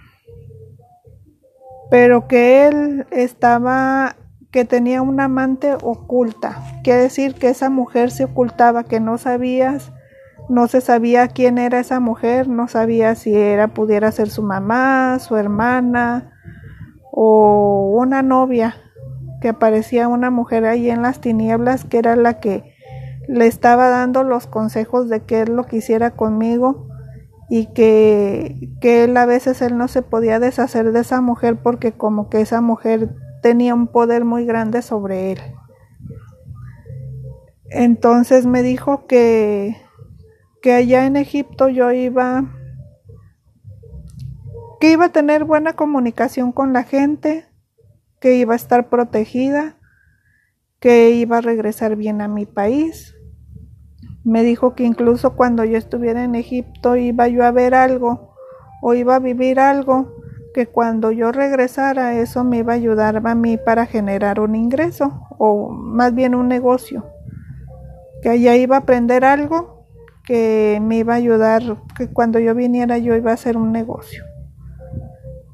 [1.91, 4.17] Pero que él estaba,
[4.51, 6.63] que tenía una amante oculta.
[6.83, 9.93] Quiere decir que esa mujer se ocultaba, que no sabías,
[10.49, 15.19] no se sabía quién era esa mujer, no sabía si era, pudiera ser su mamá,
[15.19, 16.33] su hermana
[17.11, 18.77] o una novia,
[19.41, 22.72] que aparecía una mujer ahí en las tinieblas que era la que
[23.29, 26.89] le estaba dando los consejos de que él lo quisiera conmigo
[27.49, 31.93] y que, que él a veces él no se podía deshacer de esa mujer porque
[31.93, 35.39] como que esa mujer tenía un poder muy grande sobre él.
[37.71, 39.77] Entonces me dijo que,
[40.61, 42.45] que allá en Egipto yo iba
[44.83, 47.47] que iba a tener buena comunicación con la gente,
[48.19, 49.79] que iba a estar protegida,
[50.83, 53.15] que iba a regresar bien a mi país
[54.25, 58.35] me dijo que incluso cuando yo estuviera en Egipto iba yo a ver algo
[58.83, 60.13] o iba a vivir algo
[60.55, 65.27] que cuando yo regresara eso me iba a ayudar a mí para generar un ingreso
[65.39, 67.07] o más bien un negocio.
[68.21, 69.87] Que allá iba a aprender algo
[70.25, 71.63] que me iba a ayudar,
[71.97, 74.25] que cuando yo viniera yo iba a hacer un negocio.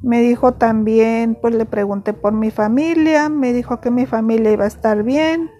[0.08, 4.64] Me dijo también, pues le pregunté por mi familia, me dijo que mi familia iba
[4.64, 5.50] a estar bien,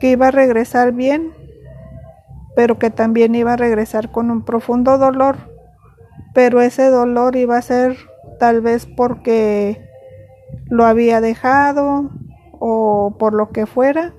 [0.00, 1.32] que iba a regresar bien
[2.56, 5.36] pero que también iba a regresar con un profundo dolor,
[6.32, 7.98] pero ese dolor iba a ser
[8.40, 9.86] tal vez porque
[10.64, 12.10] lo había dejado
[12.58, 14.14] o por lo que fuera.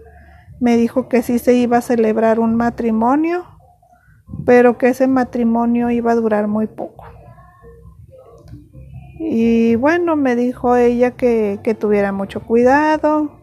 [0.60, 3.44] Me dijo que sí se iba a celebrar un matrimonio,
[4.46, 7.06] pero que ese matrimonio iba a durar muy poco.
[9.20, 13.40] Y bueno, me dijo ella que, que tuviera mucho cuidado,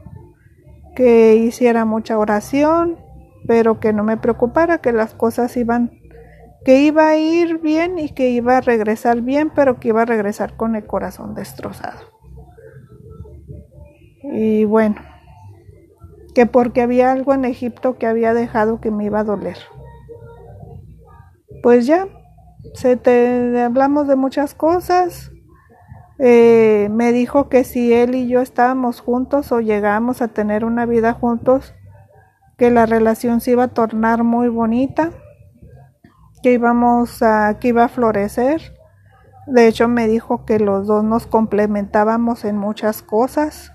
[0.95, 3.05] que hiciera mucha oración
[3.47, 6.01] pero que no me preocupara, que las cosas iban,
[6.65, 10.07] que iba a ir bien y que iba a regresar bien, pero que iba a
[10.07, 12.01] regresar con el corazón destrozado.
[14.23, 14.97] Y bueno,
[16.35, 19.59] que porque había algo en Egipto que había dejado que me iba a doler.
[21.63, 22.09] Pues ya,
[22.75, 25.31] se te hablamos de muchas cosas.
[26.27, 30.87] Eh, me dijo que si él y yo estábamos juntos o llegábamos a tener una
[30.87, 31.75] vida juntos,
[32.57, 35.11] que la relación se iba a tornar muy bonita,
[36.43, 38.75] que íbamos a, que iba a florecer.
[39.47, 43.73] De hecho, me dijo que los dos nos complementábamos en muchas cosas,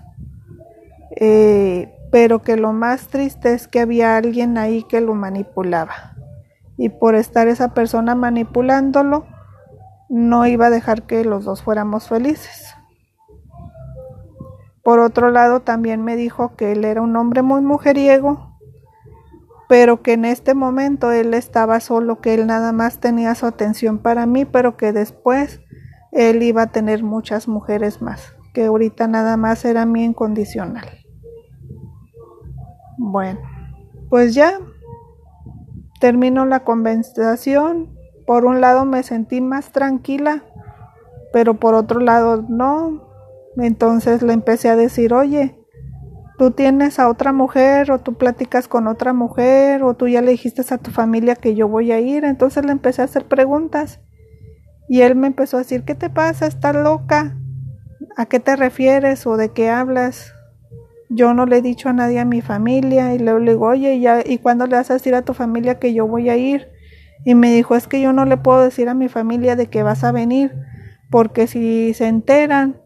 [1.20, 6.16] eh, pero que lo más triste es que había alguien ahí que lo manipulaba.
[6.76, 9.24] Y por estar esa persona manipulándolo,
[10.10, 12.74] no iba a dejar que los dos fuéramos felices.
[14.84, 18.50] Por otro lado, también me dijo que él era un hombre muy mujeriego
[19.70, 23.98] pero que en este momento él estaba solo, que él nada más tenía su atención
[23.98, 25.60] para mí, pero que después
[26.10, 30.88] él iba a tener muchas mujeres más, que ahorita nada más era mi incondicional.
[32.98, 33.38] Bueno,
[34.08, 34.58] pues ya
[36.00, 37.96] terminó la conversación.
[38.30, 40.44] Por un lado me sentí más tranquila,
[41.32, 43.02] pero por otro lado no.
[43.56, 45.58] Entonces le empecé a decir, oye,
[46.38, 50.30] tú tienes a otra mujer o tú platicas con otra mujer o tú ya le
[50.30, 52.24] dijiste a tu familia que yo voy a ir.
[52.24, 53.98] Entonces le empecé a hacer preguntas
[54.88, 56.46] y él me empezó a decir, ¿qué te pasa?
[56.46, 57.36] ¿Estás loca?
[58.16, 60.34] ¿A qué te refieres o de qué hablas?
[61.08, 64.22] Yo no le he dicho a nadie a mi familia y le digo, oye, ¿ya,
[64.24, 66.78] ¿y cuándo le vas a decir a tu familia que yo voy a ir?
[67.24, 69.82] Y me dijo, es que yo no le puedo decir a mi familia de que
[69.82, 70.54] vas a venir,
[71.10, 72.80] porque si se enteran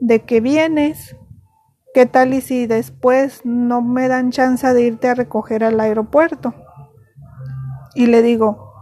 [0.00, 1.16] de que vienes,
[1.94, 6.52] ¿Qué tal y si después no me dan chance de irte a recoger al aeropuerto?
[7.94, 8.74] Y le digo,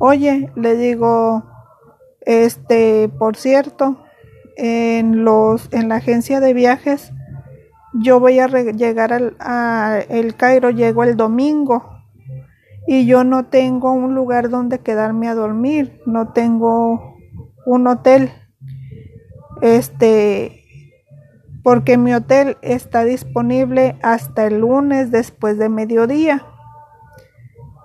[0.00, 1.44] oye, le digo,
[2.22, 4.02] este, por cierto,
[4.56, 7.12] en los, en la agencia de viajes
[7.92, 11.93] yo voy a llegar al a el Cairo, llego el domingo
[12.86, 17.16] y yo no tengo un lugar donde quedarme a dormir, no tengo
[17.64, 18.30] un hotel.
[19.62, 20.64] Este,
[21.62, 26.44] porque mi hotel está disponible hasta el lunes después de mediodía.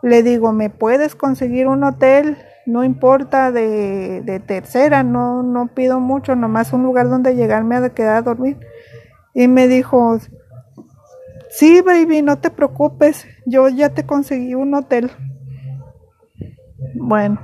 [0.02, 2.38] Le digo, ¿me puedes conseguir un hotel?
[2.66, 8.18] No importa de, tercera, no, no pido mucho, nomás un lugar donde llegarme a quedar
[8.18, 8.58] a dormir.
[9.34, 10.20] Y me dijo,
[11.50, 15.12] sí, baby, no te preocupes, yo ya te conseguí un hotel.
[16.96, 17.40] Bueno,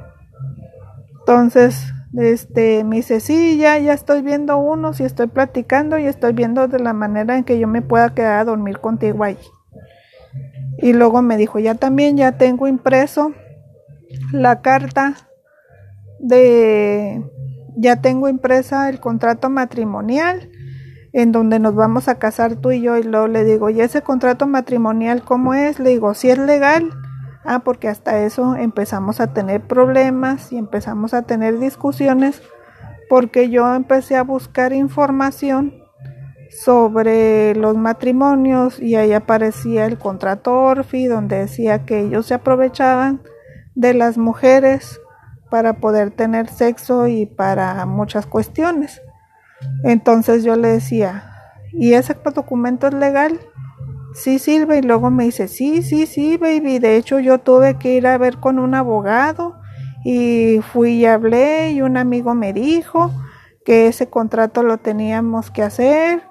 [1.19, 6.33] entonces, este, me dice, sí, ya, ya estoy viendo unos y estoy platicando y estoy
[6.33, 9.37] viendo de la manera en que yo me pueda quedar a dormir contigo ahí.
[10.77, 13.33] Y luego me dijo, ya también ya tengo impreso
[14.31, 15.15] la carta
[16.19, 17.23] de,
[17.75, 20.49] ya tengo impresa el contrato matrimonial
[21.15, 22.97] en donde nos vamos a casar tú y yo.
[22.97, 25.79] Y luego le digo, ¿y ese contrato matrimonial cómo es?
[25.79, 26.91] Le digo, si es legal.
[27.45, 32.41] Ah, porque hasta eso empezamos a tener problemas y empezamos a tener discusiones
[33.07, 35.75] porque yo empecé a buscar información
[36.49, 43.21] sobre los matrimonios y ahí aparecía el contrato Orfi donde decía que ellos se aprovechaban
[43.75, 44.99] de las mujeres
[45.51, 49.01] para poder tener sexo y para muchas cuestiones.
[49.83, 51.31] Entonces yo le decía,
[51.71, 53.39] ¿y ese documento es legal?
[54.13, 57.95] Sí, Silva, y luego me dice, sí, sí, sí, baby, de hecho yo tuve que
[57.95, 59.55] ir a ver con un abogado
[60.05, 63.11] y fui y hablé y un amigo me dijo
[63.65, 66.21] que ese contrato lo teníamos que hacer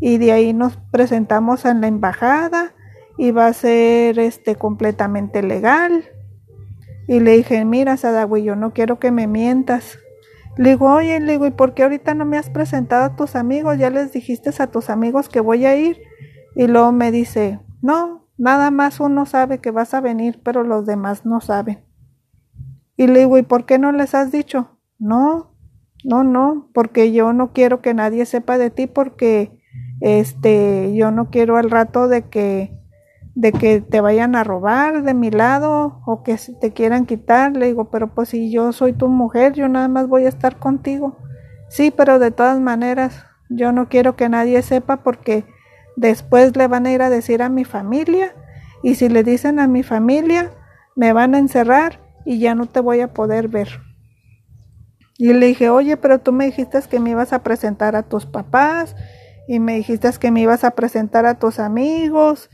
[0.00, 2.74] y de ahí nos presentamos en la embajada
[3.16, 6.04] y va a ser este completamente legal.
[7.06, 9.98] Y le dije, mira, Sadagüey, yo no quiero que me mientas.
[10.56, 13.36] Le digo, oye, le digo, ¿y por qué ahorita no me has presentado a tus
[13.36, 13.78] amigos?
[13.78, 16.02] Ya les dijiste a tus amigos que voy a ir.
[16.54, 20.86] Y luego me dice, no, nada más uno sabe que vas a venir, pero los
[20.86, 21.84] demás no saben.
[22.96, 24.78] Y le digo, ¿y por qué no les has dicho?
[24.98, 25.54] No,
[26.04, 29.58] no, no, porque yo no quiero que nadie sepa de ti porque
[30.00, 32.79] este yo no quiero al rato de que
[33.40, 37.56] de que te vayan a robar de mi lado o que te quieran quitar.
[37.56, 40.58] Le digo, pero pues si yo soy tu mujer, yo nada más voy a estar
[40.58, 41.16] contigo.
[41.70, 45.46] Sí, pero de todas maneras, yo no quiero que nadie sepa porque
[45.96, 48.34] después le van a ir a decir a mi familia
[48.82, 50.50] y si le dicen a mi familia,
[50.94, 53.80] me van a encerrar y ya no te voy a poder ver.
[55.16, 58.26] Y le dije, oye, pero tú me dijiste que me ibas a presentar a tus
[58.26, 58.94] papás
[59.48, 62.50] y me dijiste que me ibas a presentar a tus amigos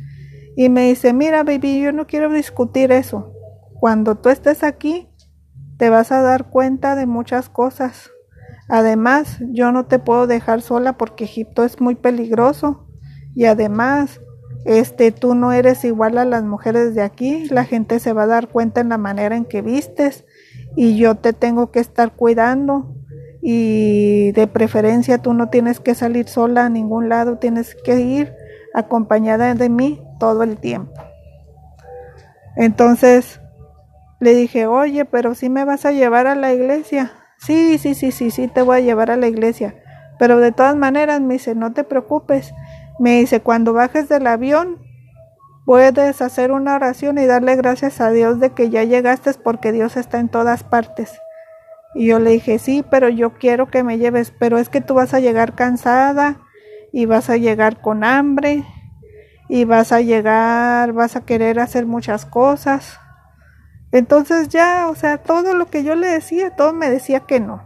[0.56, 3.32] y me dice, mira, baby, yo no quiero discutir eso.
[3.78, 5.06] Cuando tú estés aquí,
[5.76, 8.10] te vas a dar cuenta de muchas cosas.
[8.66, 12.88] Además, yo no te puedo dejar sola porque Egipto es muy peligroso.
[13.34, 14.22] Y además,
[14.64, 17.44] este, tú no eres igual a las mujeres de aquí.
[17.50, 20.24] La gente se va a dar cuenta en la manera en que vistes.
[20.74, 22.94] Y yo te tengo que estar cuidando.
[23.42, 27.36] Y de preferencia tú no tienes que salir sola a ningún lado.
[27.36, 28.32] Tienes que ir
[28.76, 31.02] acompañada de mí todo el tiempo.
[32.56, 33.40] Entonces
[34.20, 37.12] le dije, oye, pero si me vas a llevar a la iglesia.
[37.38, 39.74] Sí, sí, sí, sí, sí, te voy a llevar a la iglesia.
[40.18, 42.52] Pero de todas maneras me dice, no te preocupes.
[42.98, 44.78] Me dice, cuando bajes del avión,
[45.64, 49.96] puedes hacer una oración y darle gracias a Dios de que ya llegaste porque Dios
[49.96, 51.18] está en todas partes.
[51.94, 54.94] Y yo le dije, sí, pero yo quiero que me lleves, pero es que tú
[54.94, 56.40] vas a llegar cansada
[56.96, 58.64] y vas a llegar con hambre
[59.50, 62.98] y vas a llegar, vas a querer hacer muchas cosas.
[63.92, 67.62] Entonces ya, o sea, todo lo que yo le decía, todo me decía que no.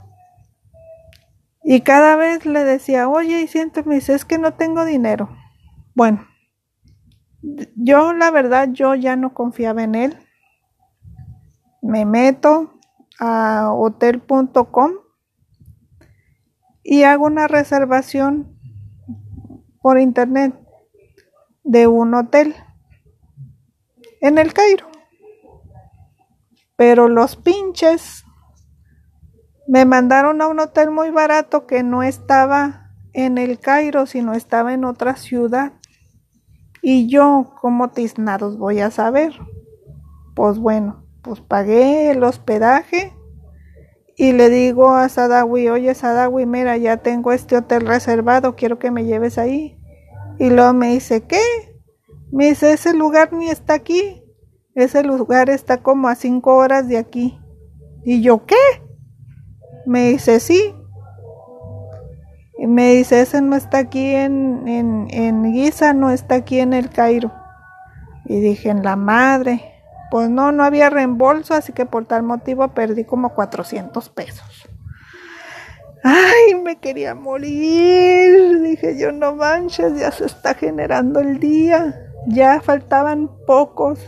[1.63, 5.31] Y cada vez le decía, oye, y siento, me dice, es que no tengo dinero.
[5.95, 6.27] Bueno,
[7.77, 10.19] yo la verdad, yo ya no confiaba en él.
[11.83, 12.81] Me meto
[13.21, 14.91] a hotel.com
[16.83, 18.57] y hago una reservación
[19.81, 20.55] por internet
[21.65, 22.55] de un hotel
[24.21, 24.87] en el Cairo.
[26.77, 28.25] Pero los pinches
[29.67, 34.73] me mandaron a un hotel muy barato que no estaba en el Cairo, sino estaba
[34.75, 35.73] en otra ciudad.
[36.83, 39.35] Y yo, como tiznados voy a saber?
[40.35, 43.15] Pues bueno, pues pagué el hospedaje
[44.21, 48.91] y le digo a Sadawi, oye Sadawi, mira, ya tengo este hotel reservado, quiero que
[48.91, 49.79] me lleves ahí.
[50.39, 51.41] Y luego me dice, ¿qué?
[52.31, 54.23] Me dice, ese lugar ni está aquí.
[54.75, 57.41] Ese lugar está como a cinco horas de aquí.
[58.05, 58.57] Y yo, ¿qué?
[59.87, 60.75] Me dice, sí.
[62.59, 66.75] Y me dice, ese no está aquí en, en, en Giza, no está aquí en
[66.75, 67.33] el Cairo.
[68.27, 69.70] Y dije, en la madre.
[70.11, 74.69] Pues no, no había reembolso, así que por tal motivo perdí como 400 pesos.
[76.03, 78.61] Ay, me quería morir.
[78.63, 82.11] Dije yo, no manches, ya se está generando el día.
[82.27, 84.01] Ya faltaban pocos.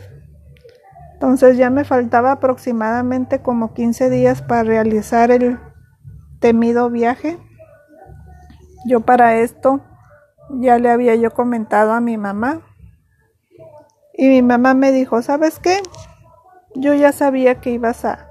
[1.14, 5.58] Entonces ya me faltaba aproximadamente como 15 días para realizar el
[6.40, 7.38] temido viaje.
[8.86, 9.80] Yo para esto
[10.50, 12.62] ya le había yo comentado a mi mamá.
[14.22, 15.80] Y mi mamá me dijo, ¿sabes qué?
[16.76, 18.28] Yo ya sabía que ibas a,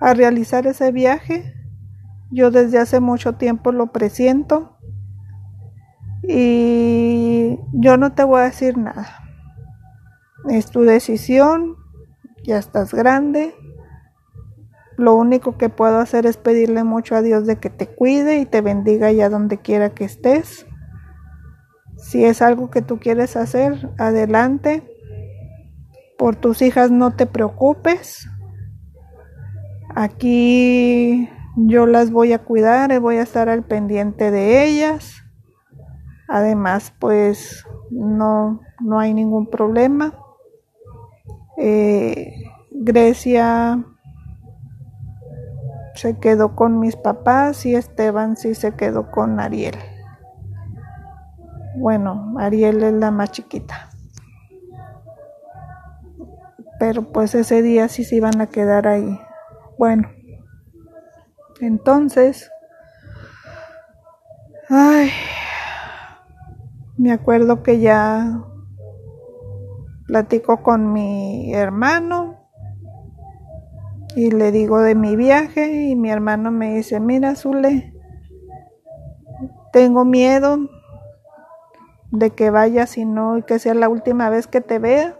[0.00, 1.54] a realizar ese viaje.
[2.30, 4.78] Yo desde hace mucho tiempo lo presiento.
[6.22, 9.08] Y yo no te voy a decir nada.
[10.48, 11.74] Es tu decisión.
[12.44, 13.56] Ya estás grande.
[14.96, 18.46] Lo único que puedo hacer es pedirle mucho a Dios de que te cuide y
[18.46, 20.64] te bendiga allá donde quiera que estés.
[21.96, 24.94] Si es algo que tú quieres hacer, adelante.
[26.18, 28.28] Por tus hijas no te preocupes.
[29.94, 35.22] Aquí yo las voy a cuidar voy a estar al pendiente de ellas.
[36.28, 40.14] Además, pues no, no hay ningún problema.
[41.56, 42.34] Eh,
[42.70, 43.84] Grecia
[45.94, 49.76] se quedó con mis papás y Esteban sí se quedó con Ariel.
[51.76, 53.87] Bueno, Ariel es la más chiquita.
[56.78, 59.18] Pero pues ese día sí se iban a quedar ahí.
[59.78, 60.08] Bueno,
[61.60, 62.50] entonces,
[64.68, 65.10] ay,
[66.96, 68.44] me acuerdo que ya
[70.06, 72.38] platico con mi hermano
[74.16, 77.94] y le digo de mi viaje y mi hermano me dice, mira Zule,
[79.72, 80.58] tengo miedo
[82.10, 85.18] de que vayas y no y que sea la última vez que te vea.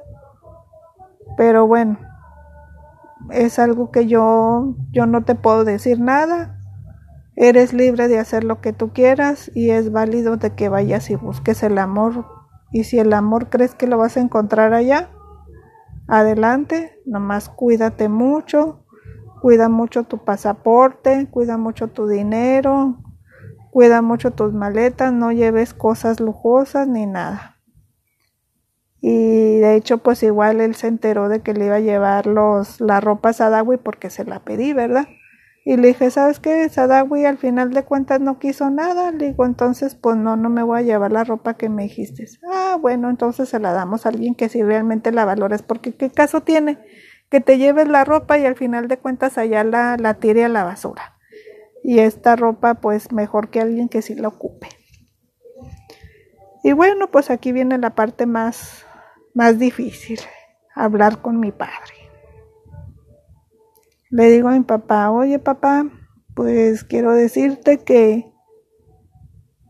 [1.39, 1.99] Pero bueno,
[3.30, 6.61] es algo que yo yo no te puedo decir nada.
[7.34, 11.14] Eres libre de hacer lo que tú quieras y es válido de que vayas y
[11.14, 12.26] busques el amor.
[12.72, 15.09] Y si el amor crees que lo vas a encontrar allá,
[16.09, 18.84] adelante, nomás cuídate mucho,
[19.41, 22.97] Cuida mucho tu pasaporte, cuida mucho tu dinero,
[23.70, 27.58] cuida mucho tus maletas, no lleves cosas lujosas ni nada.
[29.01, 32.81] Y de hecho, pues igual él se enteró de que le iba a llevar los,
[32.81, 35.07] la ropa a Sadawi porque se la pedí, ¿verdad?
[35.65, 36.69] Y le dije, ¿sabes qué?
[36.69, 39.13] Sadawi al final de cuentas no quiso nada.
[39.13, 42.27] Le digo, entonces, pues no, no me voy a llevar la ropa que me dijiste.
[42.51, 46.11] Ah, bueno, entonces se la damos a alguien que si realmente la valores, porque ¿qué
[46.11, 46.79] caso tiene?
[47.31, 50.49] que te lleves la ropa y al final de cuentas allá la, la tire a
[50.49, 51.17] la basura.
[51.83, 54.69] Y esta ropa pues mejor que alguien que sí la ocupe.
[56.65, 58.85] Y bueno, pues aquí viene la parte más,
[59.39, 60.18] más difícil,
[60.74, 61.95] hablar con mi padre.
[64.11, 65.86] Le digo a mi papá, oye papá,
[66.34, 68.32] pues quiero decirte que,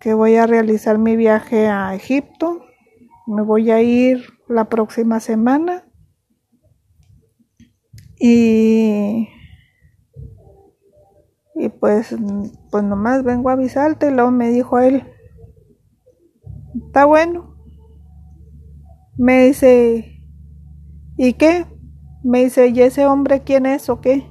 [0.01, 2.65] que voy a realizar mi viaje a Egipto.
[3.27, 5.85] Me voy a ir la próxima semana
[8.19, 9.29] y,
[11.55, 12.17] y pues,
[12.71, 14.11] pues nomás vengo a avisarte.
[14.13, 15.05] Luego me dijo él,
[16.87, 17.48] está bueno.
[19.19, 20.23] Me dice,
[21.17, 21.67] ¿y qué?
[22.23, 24.25] Me dice, ¿y ese hombre quién es o qué?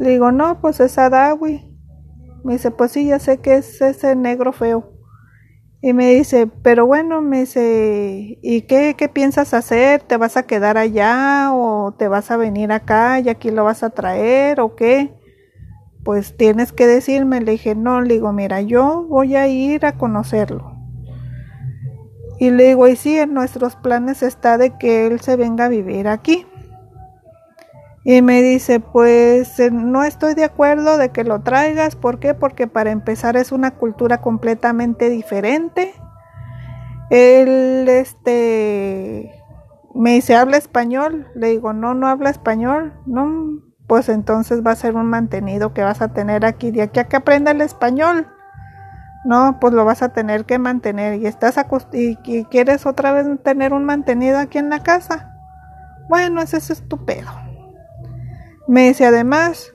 [0.00, 1.62] Le digo, no, pues es Adawi.
[2.42, 4.90] Me dice, pues sí, ya sé que es ese negro feo.
[5.80, 10.02] Y me dice, pero bueno, me dice, ¿y qué, qué piensas hacer?
[10.02, 13.84] ¿Te vas a quedar allá o te vas a venir acá y aquí lo vas
[13.84, 15.14] a traer o qué?
[16.02, 17.40] Pues tienes que decirme.
[17.40, 20.71] Le dije, no, le digo, mira, yo voy a ir a conocerlo.
[22.42, 25.68] Y le digo, y sí, en nuestros planes está de que él se venga a
[25.68, 26.44] vivir aquí.
[28.02, 31.94] Y me dice, pues eh, no estoy de acuerdo de que lo traigas.
[31.94, 32.34] ¿Por qué?
[32.34, 35.94] Porque para empezar es una cultura completamente diferente.
[37.10, 39.40] Él, este,
[39.94, 41.28] me dice, ¿habla español?
[41.36, 42.92] Le digo, no, no habla español.
[43.06, 46.72] No, pues entonces va a ser un mantenido que vas a tener aquí.
[46.72, 48.26] De aquí a que aprenda el español.
[49.24, 51.20] No, pues lo vas a tener que mantener.
[51.20, 51.56] Y estás
[51.92, 55.36] y, y quieres otra vez tener un mantenido aquí en la casa.
[56.08, 57.30] Bueno, ese es estupendo.
[58.66, 59.72] Me dice además,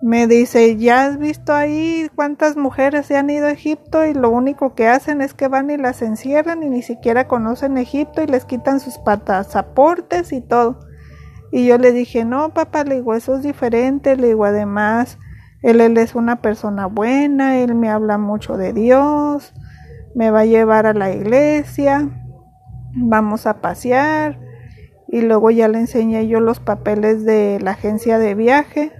[0.00, 4.30] me dice, ¿ya has visto ahí cuántas mujeres se han ido a Egipto y lo
[4.30, 8.26] único que hacen es que van y las encierran y ni siquiera conocen Egipto y
[8.26, 10.80] les quitan sus pasaportes y todo?
[11.50, 15.18] Y yo le dije, no, papá, le digo, eso es diferente, le digo, además,
[15.62, 19.52] Él, él es una persona buena, él me habla mucho de Dios,
[20.14, 22.08] me va a llevar a la iglesia,
[22.94, 24.38] vamos a pasear
[25.08, 28.92] y luego ya le enseñé yo los papeles de la agencia de viaje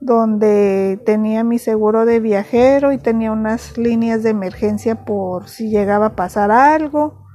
[0.00, 6.06] donde tenía mi seguro de viajero y tenía unas líneas de emergencia por si llegaba
[6.06, 7.26] a pasar algo.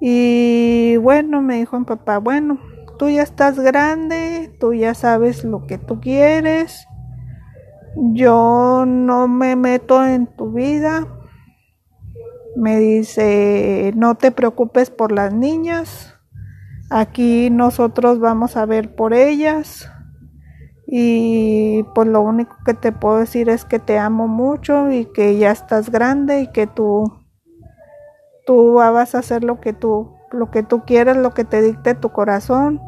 [0.00, 2.58] Y bueno, me dijo mi papá, bueno,
[2.98, 6.86] tú ya estás grande, tú ya sabes lo que tú quieres,
[7.96, 11.06] yo no me meto en tu vida.
[12.56, 16.16] Me dice, no te preocupes por las niñas,
[16.90, 19.88] aquí nosotros vamos a ver por ellas
[20.92, 25.38] y pues lo único que te puedo decir es que te amo mucho y que
[25.38, 27.04] ya estás grande y que tú
[28.44, 31.94] tú vas a hacer lo que tú lo que tú quieras, lo que te dicte
[31.94, 32.80] tu corazón.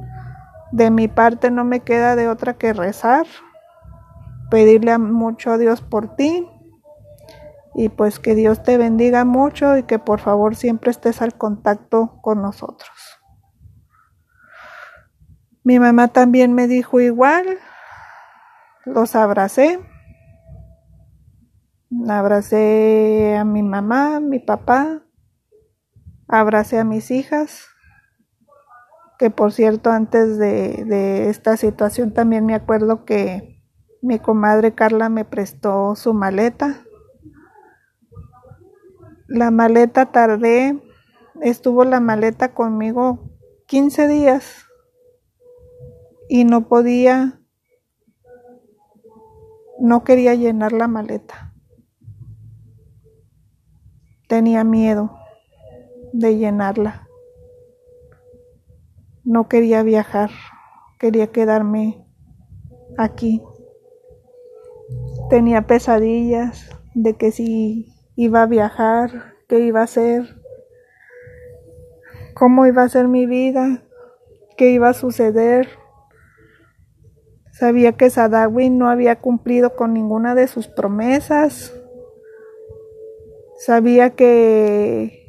[0.73, 3.27] De mi parte no me queda de otra que rezar,
[4.53, 6.47] pedirle mucho a Dios por ti
[7.75, 12.19] y pues que Dios te bendiga mucho y que por favor siempre estés al contacto
[12.21, 12.91] con nosotros.
[15.65, 17.47] Mi mamá también me dijo igual,
[18.85, 19.81] los abracé.
[22.07, 25.03] Abracé a mi mamá, mi papá,
[26.29, 27.69] abracé a mis hijas,
[29.19, 33.52] que por cierto antes de, de, esta situación también me acuerdo que
[34.03, 36.85] mi comadre Carla me prestó su maleta.
[39.29, 40.83] La maleta tardé,
[41.41, 43.31] estuvo la maleta conmigo
[43.67, 44.67] 15 días
[46.29, 47.39] y no podía
[49.79, 51.55] no quería llenar la maleta.
[54.29, 55.17] Tenía miedo
[56.13, 57.09] de llenarla.
[59.25, 60.31] No quería viajar,
[60.99, 62.05] quería quedarme
[62.99, 63.43] aquí.
[65.31, 70.43] Tenía pesadillas de que si iba a viajar, qué iba a hacer,
[72.35, 73.83] cómo iba a ser mi vida,
[74.57, 75.69] qué iba a suceder.
[77.53, 81.75] Sabía que Sadawi no había cumplido con ninguna de sus promesas.
[83.59, 85.23] Sabía que,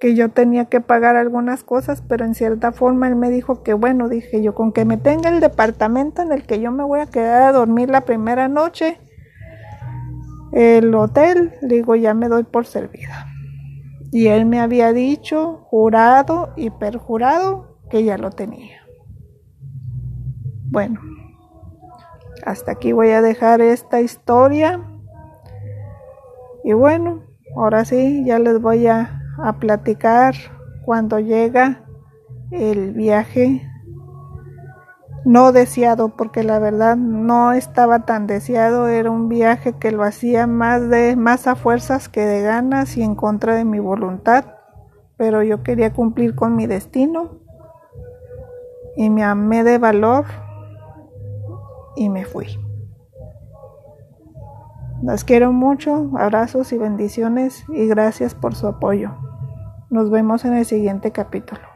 [0.00, 3.74] que yo tenía que pagar algunas cosas, pero en cierta forma él me dijo que
[3.74, 7.00] bueno, dije yo, con que me tenga el departamento en el que yo me voy
[7.00, 9.00] a quedar a dormir la primera noche,
[10.52, 13.26] el hotel, digo, ya me doy por servida.
[14.10, 18.80] Y él me había dicho, jurado y perjurado, que ya lo tenía.
[20.70, 21.00] Bueno,
[22.44, 24.80] hasta aquí voy a dejar esta historia.
[26.64, 27.22] Y bueno,
[27.56, 30.34] ahora sí, ya les voy a, a platicar
[30.84, 31.84] cuando llega
[32.50, 33.66] el viaje
[35.24, 40.46] no deseado porque la verdad no estaba tan deseado era un viaje que lo hacía
[40.46, 44.44] más de más a fuerzas que de ganas y en contra de mi voluntad
[45.16, 47.42] pero yo quería cumplir con mi destino
[48.96, 50.24] y me amé de valor
[51.96, 52.58] y me fui.
[55.02, 59.10] Las quiero mucho, abrazos y bendiciones y gracias por su apoyo.
[59.90, 61.71] Nos vemos en el siguiente capítulo.